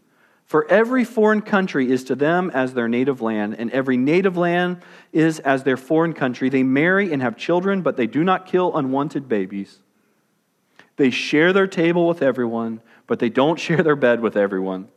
For 0.45 0.71
every 0.71 1.05
foreign 1.05 1.41
country 1.41 1.91
is 1.91 2.05
to 2.05 2.15
them 2.15 2.51
as 2.53 2.75
their 2.75 2.89
native 2.89 3.23
land, 3.23 3.57
and 3.59 3.71
every 3.71 3.97
native 3.97 4.37
land 4.37 4.83
is 5.13 5.41
as 5.41 5.63
their 5.63 5.77
foreign 5.77 6.13
country. 6.13 6.49
They 6.49 6.63
marry 6.63 7.13
and 7.13 7.23
have 7.23 7.37
children, 7.37 7.83
but 7.83 7.97
they 7.97 8.07
do 8.07 8.23
not 8.23 8.47
kill 8.47 8.77
unwanted 8.77 9.29
babies. 9.29 9.79
They 10.97 11.11
share 11.11 11.53
their 11.53 11.67
table 11.67 12.07
with 12.07 12.23
everyone, 12.23 12.83
but 13.07 13.19
they 13.19 13.31
don't 13.31 13.59
share 13.61 13.83
their 13.83 13.97
bed 13.97 14.21
with 14.21 14.37
everyone. 14.37 14.89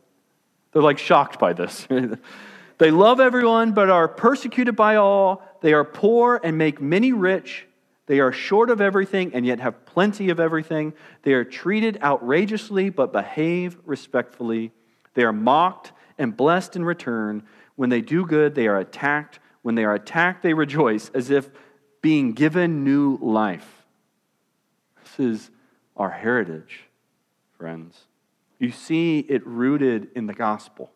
They're 0.72 0.82
like 0.82 0.98
shocked 0.98 1.38
by 1.38 1.54
this. 1.54 1.88
they 2.78 2.90
love 2.90 3.20
everyone, 3.20 3.72
but 3.72 3.88
are 3.88 4.06
persecuted 4.06 4.76
by 4.76 4.96
all. 4.96 5.42
They 5.62 5.72
are 5.72 5.84
poor 5.84 6.40
and 6.44 6.58
make 6.58 6.80
many 6.80 7.12
rich. 7.12 7.66
They 8.06 8.20
are 8.20 8.32
short 8.32 8.70
of 8.70 8.80
everything 8.80 9.34
and 9.34 9.44
yet 9.44 9.60
have 9.60 9.84
plenty 9.86 10.28
of 10.28 10.40
everything. 10.40 10.92
They 11.22 11.32
are 11.32 11.44
treated 11.44 11.98
outrageously, 12.02 12.90
but 12.90 13.12
behave 13.12 13.78
respectfully. 13.84 14.72
They 15.18 15.24
are 15.24 15.32
mocked 15.32 15.90
and 16.16 16.36
blessed 16.36 16.76
in 16.76 16.84
return. 16.84 17.42
When 17.74 17.90
they 17.90 18.00
do 18.00 18.24
good, 18.24 18.54
they 18.54 18.68
are 18.68 18.78
attacked. 18.78 19.40
When 19.62 19.74
they 19.74 19.82
are 19.82 19.94
attacked, 19.94 20.44
they 20.44 20.54
rejoice 20.54 21.10
as 21.12 21.28
if 21.28 21.50
being 22.00 22.34
given 22.34 22.84
new 22.84 23.18
life. 23.20 23.84
This 25.02 25.18
is 25.18 25.50
our 25.96 26.10
heritage, 26.10 26.84
friends. 27.56 27.98
You 28.60 28.70
see 28.70 29.18
it 29.18 29.44
rooted 29.44 30.06
in 30.14 30.28
the 30.28 30.34
gospel. 30.34 30.92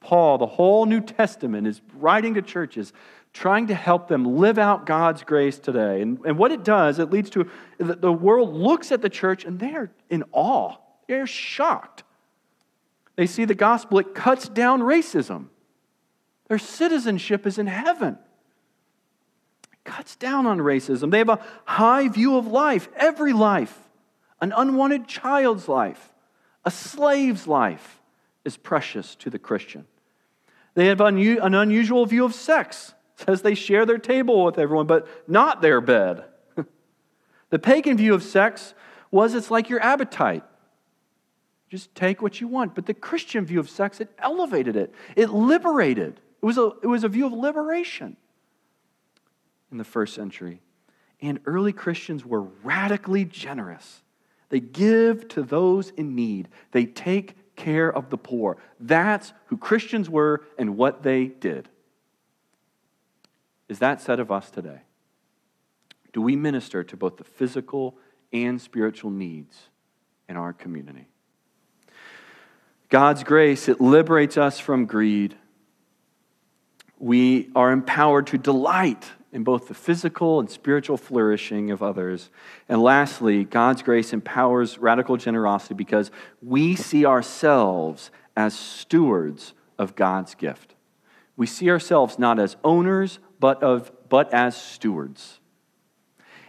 Paul, 0.00 0.38
the 0.38 0.46
whole 0.46 0.84
New 0.84 1.00
Testament, 1.00 1.68
is 1.68 1.80
writing 1.94 2.34
to 2.34 2.42
churches 2.42 2.92
trying 3.32 3.68
to 3.68 3.76
help 3.76 4.08
them 4.08 4.38
live 4.38 4.58
out 4.58 4.86
God's 4.86 5.22
grace 5.22 5.60
today. 5.60 6.02
And, 6.02 6.18
and 6.26 6.36
what 6.36 6.50
it 6.50 6.64
does, 6.64 6.98
it 6.98 7.12
leads 7.12 7.30
to 7.30 7.48
the 7.78 8.12
world 8.12 8.54
looks 8.54 8.90
at 8.90 9.02
the 9.02 9.08
church 9.08 9.44
and 9.44 9.60
they're 9.60 9.92
in 10.10 10.24
awe. 10.32 10.78
They're 11.06 11.28
shocked. 11.28 12.02
They 13.16 13.26
see 13.26 13.46
the 13.46 13.54
gospel, 13.54 13.98
it 13.98 14.14
cuts 14.14 14.48
down 14.48 14.80
racism. 14.80 15.46
Their 16.48 16.58
citizenship 16.58 17.46
is 17.46 17.58
in 17.58 17.66
heaven. 17.66 18.18
It 19.72 19.84
cuts 19.84 20.16
down 20.16 20.46
on 20.46 20.58
racism. 20.58 21.10
They 21.10 21.18
have 21.18 21.30
a 21.30 21.44
high 21.64 22.08
view 22.08 22.36
of 22.36 22.46
life, 22.46 22.88
every 22.94 23.32
life, 23.32 23.76
an 24.40 24.52
unwanted 24.56 25.08
child's 25.08 25.68
life, 25.68 26.12
a 26.64 26.70
slave's 26.70 27.46
life 27.46 28.00
is 28.44 28.56
precious 28.56 29.14
to 29.16 29.30
the 29.30 29.38
Christian. 29.38 29.86
They 30.74 30.86
have 30.86 31.00
an 31.00 31.54
unusual 31.54 32.04
view 32.06 32.24
of 32.24 32.34
sex. 32.34 32.94
It 33.18 33.24
says 33.26 33.42
they 33.42 33.54
share 33.54 33.86
their 33.86 33.98
table 33.98 34.44
with 34.44 34.58
everyone, 34.58 34.86
but 34.86 35.08
not 35.26 35.62
their 35.62 35.80
bed. 35.80 36.24
the 37.50 37.58
pagan 37.58 37.96
view 37.96 38.14
of 38.14 38.22
sex 38.22 38.74
was 39.10 39.34
it's 39.34 39.50
like 39.50 39.70
your 39.70 39.80
appetite. 39.80 40.44
Just 41.68 41.94
take 41.94 42.22
what 42.22 42.40
you 42.40 42.48
want. 42.48 42.74
But 42.74 42.86
the 42.86 42.94
Christian 42.94 43.44
view 43.44 43.58
of 43.58 43.68
sex, 43.68 44.00
it 44.00 44.10
elevated 44.18 44.76
it, 44.76 44.94
it 45.16 45.30
liberated. 45.30 46.20
It 46.42 46.46
was 46.46 46.58
a, 46.58 46.72
it 46.82 46.86
was 46.86 47.02
a 47.02 47.08
view 47.08 47.26
of 47.26 47.32
liberation 47.32 48.16
in 49.72 49.78
the 49.78 49.84
first 49.84 50.14
century. 50.14 50.60
And 51.20 51.40
early 51.46 51.72
Christians 51.72 52.24
were 52.24 52.42
radically 52.42 53.24
generous. 53.24 54.02
They 54.48 54.60
give 54.60 55.28
to 55.28 55.42
those 55.42 55.90
in 55.90 56.14
need, 56.14 56.48
they 56.72 56.86
take 56.86 57.56
care 57.56 57.90
of 57.90 58.10
the 58.10 58.18
poor. 58.18 58.58
That's 58.78 59.32
who 59.46 59.56
Christians 59.56 60.10
were 60.10 60.44
and 60.58 60.76
what 60.76 61.02
they 61.02 61.26
did. 61.26 61.68
Is 63.68 63.78
that 63.80 64.00
said 64.00 64.20
of 64.20 64.30
us 64.30 64.50
today? 64.50 64.82
Do 66.12 66.22
we 66.22 66.36
minister 66.36 66.84
to 66.84 66.96
both 66.96 67.16
the 67.16 67.24
physical 67.24 67.96
and 68.32 68.60
spiritual 68.60 69.10
needs 69.10 69.68
in 70.28 70.36
our 70.36 70.52
community? 70.52 71.08
God's 72.88 73.24
grace, 73.24 73.68
it 73.68 73.80
liberates 73.80 74.36
us 74.36 74.58
from 74.58 74.86
greed. 74.86 75.36
We 76.98 77.50
are 77.54 77.72
empowered 77.72 78.28
to 78.28 78.38
delight 78.38 79.04
in 79.32 79.44
both 79.44 79.68
the 79.68 79.74
physical 79.74 80.40
and 80.40 80.48
spiritual 80.48 80.96
flourishing 80.96 81.70
of 81.70 81.82
others. 81.82 82.30
And 82.68 82.80
lastly, 82.80 83.44
God's 83.44 83.82
grace 83.82 84.12
empowers 84.12 84.78
radical 84.78 85.16
generosity 85.16 85.74
because 85.74 86.10
we 86.40 86.74
see 86.76 87.04
ourselves 87.04 88.10
as 88.36 88.56
stewards 88.56 89.52
of 89.78 89.94
God's 89.94 90.34
gift. 90.34 90.74
We 91.36 91.46
see 91.46 91.70
ourselves 91.70 92.18
not 92.18 92.38
as 92.38 92.56
owners, 92.64 93.18
but, 93.38 93.62
of, 93.62 93.92
but 94.08 94.32
as 94.32 94.56
stewards. 94.56 95.38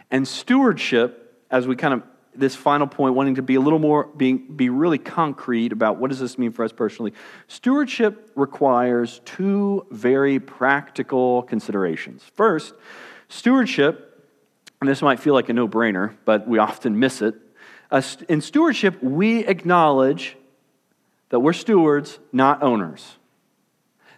And 0.10 0.26
stewardship, 0.26 1.44
as 1.52 1.68
we 1.68 1.76
kind 1.76 1.94
of 1.94 2.04
this 2.40 2.56
final 2.56 2.88
point, 2.88 3.16
wanting 3.16 3.36
to 3.36 3.42
be 3.42 3.56
a 3.56 3.60
little 3.60 3.80
more, 3.80 4.06
being, 4.16 4.56
be 4.56 4.70
really 4.70 4.98
concrete 4.98 5.72
about 5.72 5.98
what 5.98 6.10
does 6.10 6.20
this 6.20 6.38
mean 6.38 6.52
for 6.52 6.64
us 6.64 6.72
personally. 6.72 7.14
Stewardship 7.48 8.32
requires 8.36 9.22
two 9.26 9.86
very 9.92 10.40
practical 10.40 11.44
considerations. 11.44 12.24
First, 12.36 12.74
stewardship, 13.30 14.30
and 14.80 14.90
this 14.90 15.02
might 15.02 15.20
feel 15.20 15.34
like 15.34 15.50
a 15.50 15.54
no 15.54 15.68
brainer, 15.68 16.16
but 16.26 16.48
we 16.48 16.60
often 16.60 17.00
miss 17.00 17.22
it. 17.22 17.36
In 18.30 18.42
stewardship, 18.42 19.02
we 19.02 19.46
acknowledge 19.46 20.38
that 21.30 21.40
we're 21.40 21.54
stewards, 21.54 22.20
not 22.32 22.62
owners. 22.62 23.18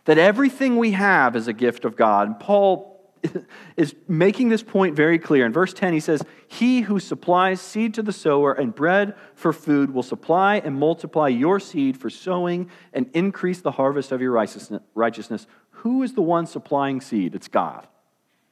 That 0.05 0.17
everything 0.17 0.77
we 0.77 0.91
have 0.91 1.35
is 1.35 1.47
a 1.47 1.53
gift 1.53 1.85
of 1.85 1.95
God. 1.95 2.39
Paul 2.39 2.98
is 3.77 3.95
making 4.07 4.49
this 4.49 4.63
point 4.63 4.95
very 4.95 5.19
clear. 5.19 5.45
In 5.45 5.53
verse 5.53 5.73
10, 5.73 5.93
he 5.93 5.99
says, 5.99 6.23
He 6.47 6.81
who 6.81 6.99
supplies 6.99 7.61
seed 7.61 7.93
to 7.95 8.01
the 8.01 8.13
sower 8.13 8.53
and 8.53 8.73
bread 8.73 9.15
for 9.35 9.53
food 9.53 9.93
will 9.93 10.03
supply 10.03 10.57
and 10.57 10.79
multiply 10.79 11.27
your 11.27 11.59
seed 11.59 11.97
for 11.97 12.09
sowing 12.09 12.69
and 12.93 13.09
increase 13.13 13.61
the 13.61 13.71
harvest 13.71 14.11
of 14.11 14.21
your 14.21 14.31
righteousness. 14.31 15.47
Who 15.71 16.03
is 16.03 16.13
the 16.13 16.21
one 16.21 16.45
supplying 16.45 17.01
seed? 17.01 17.35
It's 17.35 17.47
God. 17.47 17.87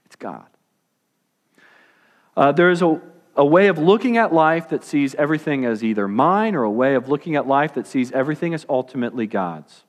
It's 0.06 0.16
God. 0.16 0.48
Uh, 2.36 2.52
there 2.52 2.70
is 2.70 2.82
a, 2.82 3.02
a 3.36 3.46
way 3.46 3.68
of 3.68 3.78
looking 3.78 4.18
at 4.18 4.32
life 4.32 4.70
that 4.70 4.84
sees 4.84 5.16
everything 5.16 5.66
as 5.66 5.84
either 5.84 6.08
mine 6.08 6.56
or 6.56 6.64
a 6.64 6.72
way 6.72 6.96
of 6.96 7.10
looking 7.10 7.36
at 7.36 7.48
life 7.48 7.74
that 7.74 7.88
sees 7.88 8.12
everything 8.12 8.54
as 8.54 8.66
ultimately 8.70 9.28
God's. 9.28 9.84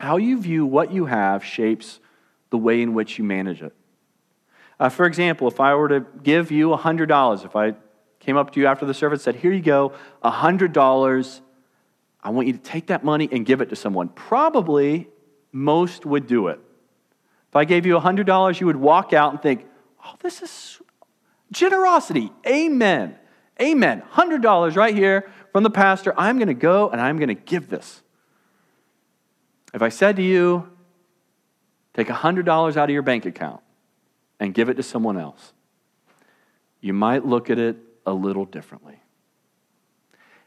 How 0.00 0.16
you 0.16 0.40
view 0.40 0.64
what 0.64 0.92
you 0.92 1.06
have 1.06 1.44
shapes 1.44 2.00
the 2.50 2.58
way 2.58 2.80
in 2.80 2.94
which 2.94 3.18
you 3.18 3.24
manage 3.24 3.62
it. 3.62 3.74
Uh, 4.80 4.88
for 4.88 5.06
example, 5.06 5.48
if 5.48 5.60
I 5.60 5.74
were 5.74 5.88
to 5.88 6.06
give 6.22 6.50
you 6.50 6.68
$100, 6.68 7.44
if 7.44 7.56
I 7.56 7.74
came 8.20 8.36
up 8.36 8.52
to 8.52 8.60
you 8.60 8.66
after 8.66 8.86
the 8.86 8.94
service 8.94 9.26
and 9.26 9.34
said, 9.34 9.42
Here 9.42 9.52
you 9.52 9.62
go, 9.62 9.92
$100, 10.24 11.40
I 12.22 12.30
want 12.30 12.46
you 12.46 12.52
to 12.52 12.58
take 12.58 12.86
that 12.86 13.04
money 13.04 13.28
and 13.30 13.44
give 13.44 13.60
it 13.60 13.70
to 13.70 13.76
someone. 13.76 14.08
Probably 14.08 15.08
most 15.52 16.06
would 16.06 16.26
do 16.26 16.48
it. 16.48 16.60
If 17.48 17.56
I 17.56 17.64
gave 17.64 17.86
you 17.86 17.98
$100, 17.98 18.60
you 18.60 18.66
would 18.66 18.76
walk 18.76 19.12
out 19.12 19.32
and 19.32 19.42
think, 19.42 19.66
Oh, 20.04 20.14
this 20.20 20.42
is 20.42 20.80
generosity. 21.50 22.32
Amen. 22.46 23.16
Amen. 23.60 24.02
$100 24.14 24.76
right 24.76 24.94
here 24.94 25.30
from 25.52 25.64
the 25.64 25.70
pastor. 25.70 26.14
I'm 26.16 26.38
going 26.38 26.48
to 26.48 26.54
go 26.54 26.90
and 26.90 27.00
I'm 27.00 27.16
going 27.16 27.28
to 27.28 27.34
give 27.34 27.68
this. 27.68 28.02
If 29.74 29.82
I 29.82 29.88
said 29.88 30.16
to 30.16 30.22
you, 30.22 30.68
Take 31.98 32.06
$100 32.06 32.76
out 32.76 32.84
of 32.84 32.90
your 32.90 33.02
bank 33.02 33.26
account, 33.26 33.60
and 34.40 34.54
give 34.54 34.68
it 34.68 34.74
to 34.74 34.82
someone 34.82 35.18
else, 35.18 35.52
you 36.80 36.92
might 36.92 37.26
look 37.26 37.50
at 37.50 37.58
it 37.58 37.76
a 38.06 38.12
little 38.12 38.44
differently. 38.44 39.00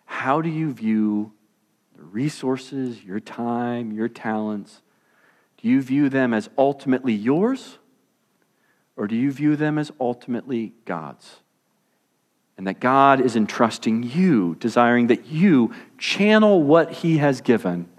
How 0.05 0.41
do 0.41 0.49
you 0.49 0.71
view 0.71 1.31
the 1.95 2.03
resources, 2.03 3.03
your 3.03 3.19
time, 3.19 3.91
your 3.91 4.09
talents? 4.09 4.81
Do 5.57 5.67
you 5.67 5.81
view 5.81 6.09
them 6.09 6.33
as 6.33 6.49
ultimately 6.57 7.13
yours? 7.13 7.77
Or 8.95 9.07
do 9.07 9.15
you 9.15 9.31
view 9.31 9.55
them 9.55 9.77
as 9.77 9.91
ultimately 9.99 10.73
God's? 10.85 11.37
And 12.57 12.67
that 12.67 12.79
God 12.79 13.21
is 13.21 13.35
entrusting 13.35 14.03
you, 14.03 14.55
desiring 14.59 15.07
that 15.07 15.27
you 15.27 15.73
channel 15.97 16.61
what 16.61 16.91
He 16.91 17.17
has 17.17 17.41
given 17.41 17.89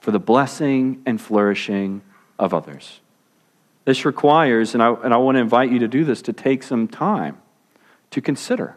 for 0.00 0.10
the 0.10 0.20
blessing 0.20 1.02
and 1.06 1.20
flourishing 1.20 2.02
of 2.38 2.52
others. 2.52 3.00
This 3.84 4.04
requires, 4.04 4.74
and 4.74 4.82
I, 4.82 4.92
and 4.92 5.12
I 5.12 5.18
want 5.18 5.36
to 5.36 5.40
invite 5.40 5.70
you 5.70 5.78
to 5.80 5.88
do 5.88 6.04
this, 6.04 6.22
to 6.22 6.32
take 6.32 6.62
some 6.62 6.88
time 6.88 7.38
to 8.10 8.20
consider 8.20 8.76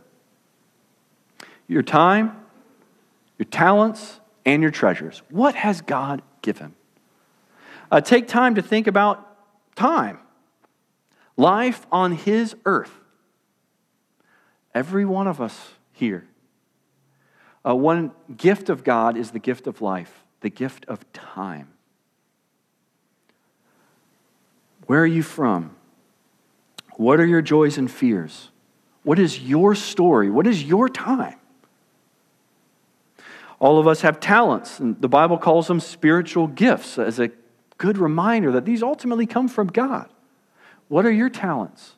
your 1.68 1.84
time, 1.84 2.36
your 3.38 3.46
talents, 3.46 4.20
and 4.46 4.62
your 4.62 4.72
treasures. 4.72 5.22
What 5.30 5.56
has 5.56 5.82
God 5.82 6.22
given? 6.42 6.74
Uh, 7.92 8.02
take 8.02 8.28
time 8.28 8.56
to 8.56 8.62
think 8.62 8.88
about 8.88 9.26
time, 9.76 10.20
life 11.36 11.86
on 11.92 12.14
His 12.14 12.56
earth. 12.66 12.92
Every 14.74 15.06
one 15.06 15.28
of 15.28 15.40
us 15.40 15.70
here. 15.92 16.28
Uh, 17.66 17.76
one 17.76 18.12
gift 18.36 18.70
of 18.70 18.84
God 18.84 19.18
is 19.18 19.32
the 19.32 19.40
gift 19.40 19.68
of 19.68 19.82
life. 19.82 20.24
the 20.42 20.50
gift 20.50 20.86
of 20.86 21.12
time. 21.14 21.70
Where 24.88 25.02
are 25.02 25.06
you 25.06 25.22
from? 25.22 25.76
What 26.96 27.20
are 27.20 27.26
your 27.26 27.42
joys 27.42 27.78
and 27.78 27.92
fears? 27.92 28.50
What 29.04 29.20
is 29.20 29.40
your 29.40 29.76
story? 29.76 30.30
What 30.30 30.48
is 30.48 30.64
your 30.64 30.90
time? 30.90 31.36
All 33.60 33.80
of 33.80 33.88
us 33.88 34.02
have 34.02 34.20
talents, 34.20 34.80
and 34.80 35.00
the 35.02 35.10
Bible 35.10 35.38
calls 35.38 35.68
them 35.68 35.80
spiritual 35.80 36.48
gifts 36.48 36.98
as 36.98 37.20
a 37.20 37.32
good 37.78 37.98
reminder 37.98 38.52
that 38.52 38.66
these 38.66 38.82
ultimately 38.82 39.26
come 39.26 39.48
from 39.48 39.68
God. 39.68 40.10
What 40.88 41.06
are 41.06 41.12
your 41.12 41.30
talents? 41.30 41.96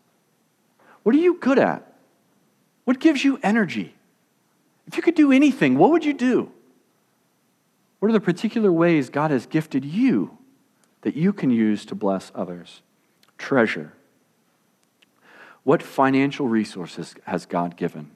What 1.04 1.15
are 1.15 1.19
you 1.19 1.36
good 1.39 1.60
at? 1.60 1.93
What 2.86 2.99
gives 2.99 3.23
you 3.23 3.39
energy? 3.43 3.95
If 4.88 4.97
you 4.97 5.04
could 5.04 5.15
do 5.15 5.32
anything, 5.32 5.78
what 5.78 5.91
would 5.91 6.04
you 6.04 6.13
do? 6.13 6.52
What 7.99 8.10
are 8.10 8.13
the 8.13 8.19
particular 8.19 8.71
ways 8.71 9.10
God 9.10 9.30
has 9.30 9.45
gifted 9.45 9.86
you 9.86 10.38
that 11.01 11.15
you 11.15 11.33
can 11.33 11.49
use 11.49 11.85
to 11.85 11.95
bless 11.95 12.31
others? 12.35 12.81
Treasure. 13.38 13.93
What 15.63 15.83
financial 15.83 16.47
resources 16.47 17.15
has 17.25 17.45
God 17.45 17.75
given? 17.75 18.12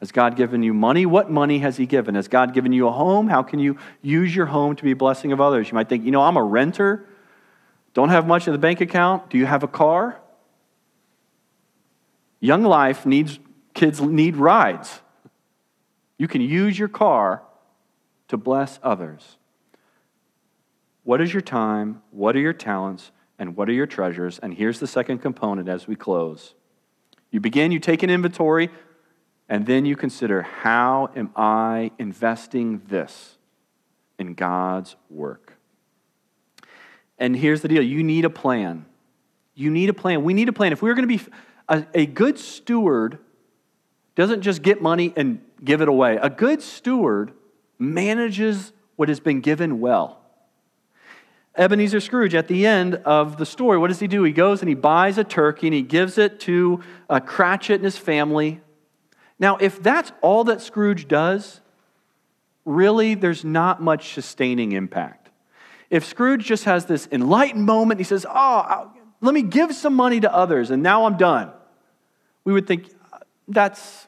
Has 0.00 0.12
God 0.12 0.34
given 0.34 0.62
you 0.62 0.72
money? 0.72 1.04
What 1.04 1.30
money 1.30 1.58
has 1.58 1.76
He 1.76 1.86
given? 1.86 2.14
Has 2.14 2.26
God 2.26 2.54
given 2.54 2.72
you 2.72 2.88
a 2.88 2.92
home? 2.92 3.28
How 3.28 3.42
can 3.42 3.58
you 3.58 3.78
use 4.02 4.34
your 4.34 4.46
home 4.46 4.74
to 4.76 4.82
be 4.82 4.92
a 4.92 4.96
blessing 4.96 5.30
of 5.32 5.40
others? 5.40 5.68
You 5.68 5.74
might 5.74 5.88
think, 5.88 6.04
you 6.04 6.10
know, 6.10 6.22
I'm 6.22 6.36
a 6.36 6.42
renter, 6.42 7.06
don't 7.92 8.08
have 8.08 8.26
much 8.26 8.46
in 8.46 8.52
the 8.52 8.58
bank 8.58 8.80
account. 8.80 9.30
Do 9.30 9.38
you 9.38 9.46
have 9.46 9.62
a 9.62 9.68
car? 9.68 10.20
Young 12.38 12.62
life 12.62 13.04
needs, 13.04 13.38
kids 13.74 14.00
need 14.00 14.36
rides. 14.36 15.00
You 16.16 16.28
can 16.28 16.40
use 16.40 16.78
your 16.78 16.88
car 16.88 17.42
to 18.28 18.36
bless 18.36 18.78
others. 18.82 19.36
What 21.04 21.20
is 21.20 21.32
your 21.32 21.40
time? 21.40 22.02
What 22.10 22.36
are 22.36 22.40
your 22.40 22.52
talents? 22.52 23.10
And 23.38 23.56
what 23.56 23.68
are 23.68 23.72
your 23.72 23.86
treasures? 23.86 24.38
And 24.38 24.52
here's 24.54 24.80
the 24.80 24.86
second 24.86 25.18
component 25.18 25.68
as 25.68 25.88
we 25.88 25.96
close. 25.96 26.54
You 27.30 27.40
begin, 27.40 27.72
you 27.72 27.78
take 27.78 28.02
an 28.02 28.10
inventory, 28.10 28.68
and 29.48 29.66
then 29.66 29.84
you 29.86 29.96
consider 29.96 30.42
how 30.42 31.10
am 31.16 31.30
I 31.34 31.90
investing 31.98 32.82
this 32.88 33.38
in 34.18 34.34
God's 34.34 34.96
work? 35.08 35.56
And 37.18 37.36
here's 37.36 37.62
the 37.62 37.68
deal 37.68 37.82
you 37.82 38.02
need 38.02 38.24
a 38.24 38.30
plan. 38.30 38.86
You 39.54 39.70
need 39.70 39.88
a 39.88 39.94
plan. 39.94 40.22
We 40.22 40.34
need 40.34 40.48
a 40.48 40.52
plan. 40.52 40.72
If 40.72 40.82
we're 40.82 40.94
going 40.94 41.08
to 41.08 41.18
be 41.18 41.32
a, 41.68 41.86
a 41.94 42.06
good 42.06 42.38
steward, 42.38 43.18
doesn't 44.14 44.42
just 44.42 44.62
get 44.62 44.82
money 44.82 45.12
and 45.16 45.40
give 45.64 45.80
it 45.80 45.88
away. 45.88 46.18
A 46.20 46.30
good 46.30 46.62
steward 46.62 47.32
manages 47.78 48.72
what 48.96 49.08
has 49.08 49.20
been 49.20 49.40
given 49.40 49.80
well. 49.80 50.19
Ebenezer 51.56 52.00
Scrooge, 52.00 52.34
at 52.34 52.48
the 52.48 52.66
end 52.66 52.94
of 52.96 53.36
the 53.36 53.46
story, 53.46 53.76
what 53.76 53.88
does 53.88 54.00
he 54.00 54.06
do? 54.06 54.22
He 54.22 54.32
goes 54.32 54.60
and 54.60 54.68
he 54.68 54.74
buys 54.74 55.18
a 55.18 55.24
turkey 55.24 55.66
and 55.66 55.74
he 55.74 55.82
gives 55.82 56.16
it 56.16 56.40
to 56.40 56.80
uh, 57.08 57.20
Cratchit 57.20 57.76
and 57.76 57.84
his 57.84 57.98
family. 57.98 58.60
Now, 59.38 59.56
if 59.56 59.82
that's 59.82 60.12
all 60.20 60.44
that 60.44 60.60
Scrooge 60.60 61.08
does, 61.08 61.60
really, 62.64 63.14
there's 63.14 63.44
not 63.44 63.82
much 63.82 64.14
sustaining 64.14 64.72
impact. 64.72 65.30
If 65.90 66.04
Scrooge 66.04 66.44
just 66.44 66.64
has 66.64 66.86
this 66.86 67.08
enlightened 67.10 67.64
moment, 67.64 67.98
he 67.98 68.04
says, 68.04 68.24
Oh, 68.28 68.92
let 69.20 69.34
me 69.34 69.42
give 69.42 69.74
some 69.74 69.94
money 69.94 70.20
to 70.20 70.32
others, 70.32 70.70
and 70.70 70.82
now 70.82 71.04
I'm 71.04 71.16
done, 71.16 71.50
we 72.44 72.52
would 72.52 72.66
think 72.66 72.90
that's 73.48 74.06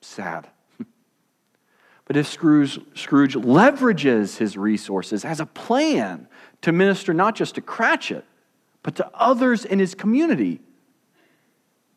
sad. 0.00 0.48
But 2.06 2.16
if 2.16 2.26
Scrooge, 2.26 2.80
Scrooge 2.94 3.34
leverages 3.34 4.38
his 4.38 4.56
resources 4.56 5.26
as 5.26 5.40
a 5.40 5.44
plan 5.46 6.26
to 6.62 6.72
minister 6.72 7.14
not 7.14 7.34
just 7.34 7.54
to 7.56 7.60
Cratchit, 7.60 8.24
but 8.82 8.96
to 8.96 9.10
others 9.14 9.64
in 9.64 9.78
his 9.78 9.94
community, 9.94 10.60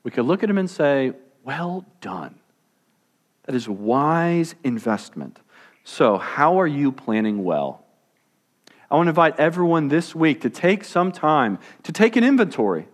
we 0.03 0.11
could 0.11 0.25
look 0.25 0.43
at 0.43 0.49
him 0.49 0.57
and 0.57 0.69
say, 0.69 1.13
Well 1.43 1.85
done. 2.01 2.35
That 3.45 3.55
is 3.55 3.67
wise 3.67 4.55
investment. 4.63 5.39
So, 5.83 6.17
how 6.17 6.59
are 6.59 6.67
you 6.67 6.91
planning 6.91 7.43
well? 7.43 7.85
I 8.89 8.95
want 8.95 9.07
to 9.07 9.11
invite 9.11 9.39
everyone 9.39 9.87
this 9.87 10.13
week 10.13 10.41
to 10.41 10.49
take 10.49 10.83
some 10.83 11.11
time 11.11 11.59
to 11.83 11.91
take 11.91 12.15
an 12.15 12.23
inventory. 12.23 12.87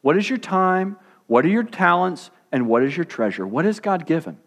What 0.00 0.16
is 0.16 0.28
your 0.28 0.38
time? 0.38 0.96
What 1.26 1.44
are 1.44 1.48
your 1.48 1.62
talents? 1.62 2.30
And 2.50 2.68
what 2.68 2.82
is 2.82 2.96
your 2.96 3.04
treasure? 3.04 3.46
What 3.46 3.64
has 3.64 3.80
God 3.80 4.06
given? 4.06 4.38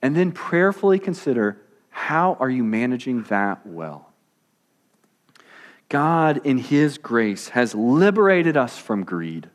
And 0.00 0.16
then 0.16 0.32
prayerfully 0.32 0.98
consider 0.98 1.60
how 1.90 2.36
are 2.40 2.50
you 2.50 2.64
managing 2.64 3.22
that 3.24 3.66
well? 3.66 4.11
God, 5.92 6.40
in 6.44 6.56
His 6.56 6.96
grace, 6.96 7.48
has 7.48 7.74
liberated 7.74 8.56
us 8.56 8.78
from 8.78 9.04
greed. 9.04 9.50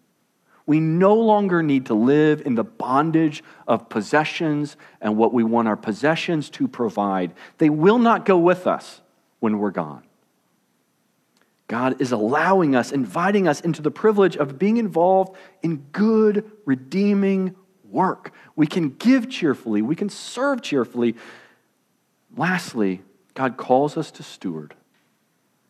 We 0.67 0.79
no 0.79 1.15
longer 1.15 1.63
need 1.63 1.87
to 1.87 1.95
live 1.95 2.43
in 2.45 2.53
the 2.53 2.63
bondage 2.63 3.43
of 3.67 3.89
possessions 3.89 4.77
and 5.01 5.17
what 5.17 5.33
we 5.33 5.43
want 5.43 5.67
our 5.67 5.75
possessions 5.75 6.51
to 6.51 6.67
provide. 6.67 7.33
They 7.57 7.71
will 7.71 7.97
not 7.97 8.23
go 8.23 8.37
with 8.37 8.67
us 8.67 9.01
when 9.39 9.57
we're 9.57 9.71
gone. 9.71 10.03
God 11.67 11.99
is 11.99 12.11
allowing 12.11 12.75
us, 12.75 12.91
inviting 12.91 13.47
us 13.47 13.59
into 13.61 13.81
the 13.81 13.89
privilege 13.89 14.37
of 14.37 14.59
being 14.59 14.77
involved 14.77 15.35
in 15.63 15.77
good, 15.91 16.51
redeeming 16.65 17.55
work. 17.89 18.31
We 18.55 18.67
can 18.67 18.89
give 18.89 19.27
cheerfully, 19.27 19.81
we 19.81 19.95
can 19.95 20.09
serve 20.09 20.61
cheerfully. 20.61 21.15
Lastly, 22.35 23.01
God 23.33 23.57
calls 23.57 23.97
us 23.97 24.11
to 24.11 24.21
steward. 24.21 24.75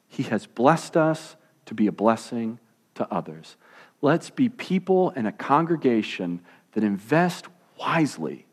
He 0.08 0.24
has 0.24 0.46
blessed 0.46 0.98
us 0.98 1.36
to 1.66 1.74
be 1.74 1.88
a 1.88 1.92
blessing 1.92 2.60
to 2.96 3.12
others. 3.12 3.56
Let's 4.02 4.30
be 4.30 4.50
people 4.50 5.12
and 5.16 5.28
a 5.28 5.32
congregation 5.32 6.42
that 6.74 6.84
invest 6.84 7.48
wisely 7.80 8.46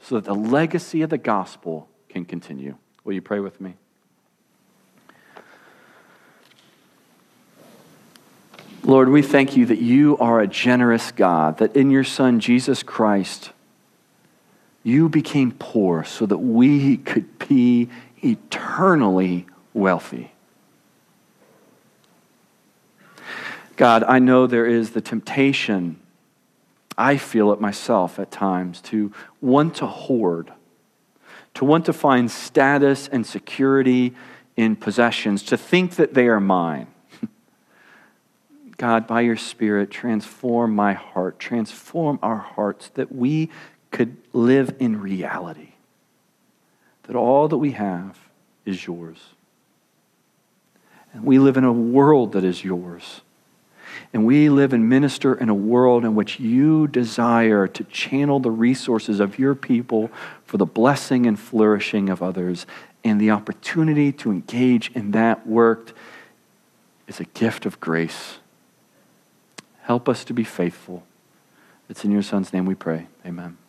so 0.00 0.16
that 0.16 0.24
the 0.24 0.34
legacy 0.34 1.02
of 1.02 1.10
the 1.10 1.18
gospel 1.18 1.88
can 2.08 2.24
continue. 2.24 2.76
Will 3.04 3.14
you 3.14 3.22
pray 3.22 3.40
with 3.40 3.60
me? 3.60 3.74
Lord, 8.82 9.10
we 9.10 9.22
thank 9.22 9.56
you 9.56 9.66
that 9.66 9.80
you 9.80 10.16
are 10.18 10.40
a 10.40 10.46
generous 10.46 11.12
God, 11.12 11.58
that 11.58 11.76
in 11.76 11.90
your 11.90 12.04
Son, 12.04 12.40
Jesus 12.40 12.82
Christ, 12.82 13.50
you 14.82 15.08
became 15.08 15.52
poor 15.52 16.02
so 16.04 16.24
that 16.26 16.38
we 16.38 16.96
could 16.96 17.38
be 17.46 17.88
eternally 18.22 19.46
wealthy. 19.74 20.32
God, 23.80 24.04
I 24.06 24.18
know 24.18 24.46
there 24.46 24.66
is 24.66 24.90
the 24.90 25.00
temptation, 25.00 25.98
I 26.98 27.16
feel 27.16 27.50
it 27.50 27.62
myself 27.62 28.18
at 28.18 28.30
times, 28.30 28.82
to 28.82 29.10
want 29.40 29.76
to 29.76 29.86
hoard, 29.86 30.52
to 31.54 31.64
want 31.64 31.86
to 31.86 31.94
find 31.94 32.30
status 32.30 33.08
and 33.08 33.26
security 33.26 34.14
in 34.54 34.76
possessions, 34.76 35.42
to 35.44 35.56
think 35.56 35.96
that 35.96 36.12
they 36.12 36.26
are 36.26 36.40
mine. 36.40 36.88
God, 38.76 39.06
by 39.06 39.22
your 39.22 39.38
Spirit, 39.38 39.90
transform 39.90 40.74
my 40.76 40.92
heart, 40.92 41.38
transform 41.38 42.18
our 42.22 42.36
hearts 42.36 42.90
that 42.96 43.10
we 43.10 43.48
could 43.90 44.14
live 44.34 44.76
in 44.78 45.00
reality, 45.00 45.72
that 47.04 47.16
all 47.16 47.48
that 47.48 47.56
we 47.56 47.70
have 47.70 48.18
is 48.66 48.86
yours. 48.86 49.30
And 51.14 51.24
we 51.24 51.38
live 51.38 51.56
in 51.56 51.64
a 51.64 51.72
world 51.72 52.32
that 52.32 52.44
is 52.44 52.62
yours. 52.62 53.22
And 54.12 54.26
we 54.26 54.48
live 54.48 54.72
and 54.72 54.88
minister 54.88 55.34
in 55.34 55.48
a 55.48 55.54
world 55.54 56.04
in 56.04 56.14
which 56.14 56.40
you 56.40 56.88
desire 56.88 57.68
to 57.68 57.84
channel 57.84 58.40
the 58.40 58.50
resources 58.50 59.20
of 59.20 59.38
your 59.38 59.54
people 59.54 60.10
for 60.44 60.56
the 60.56 60.66
blessing 60.66 61.26
and 61.26 61.38
flourishing 61.38 62.08
of 62.08 62.22
others. 62.22 62.66
And 63.04 63.20
the 63.20 63.30
opportunity 63.30 64.10
to 64.12 64.30
engage 64.32 64.90
in 64.92 65.12
that 65.12 65.46
work 65.46 65.92
is 67.06 67.20
a 67.20 67.24
gift 67.24 67.66
of 67.66 67.78
grace. 67.80 68.38
Help 69.82 70.08
us 70.08 70.24
to 70.24 70.34
be 70.34 70.44
faithful. 70.44 71.04
It's 71.88 72.04
in 72.04 72.10
your 72.10 72.22
Son's 72.22 72.52
name 72.52 72.66
we 72.66 72.74
pray. 72.74 73.06
Amen. 73.24 73.59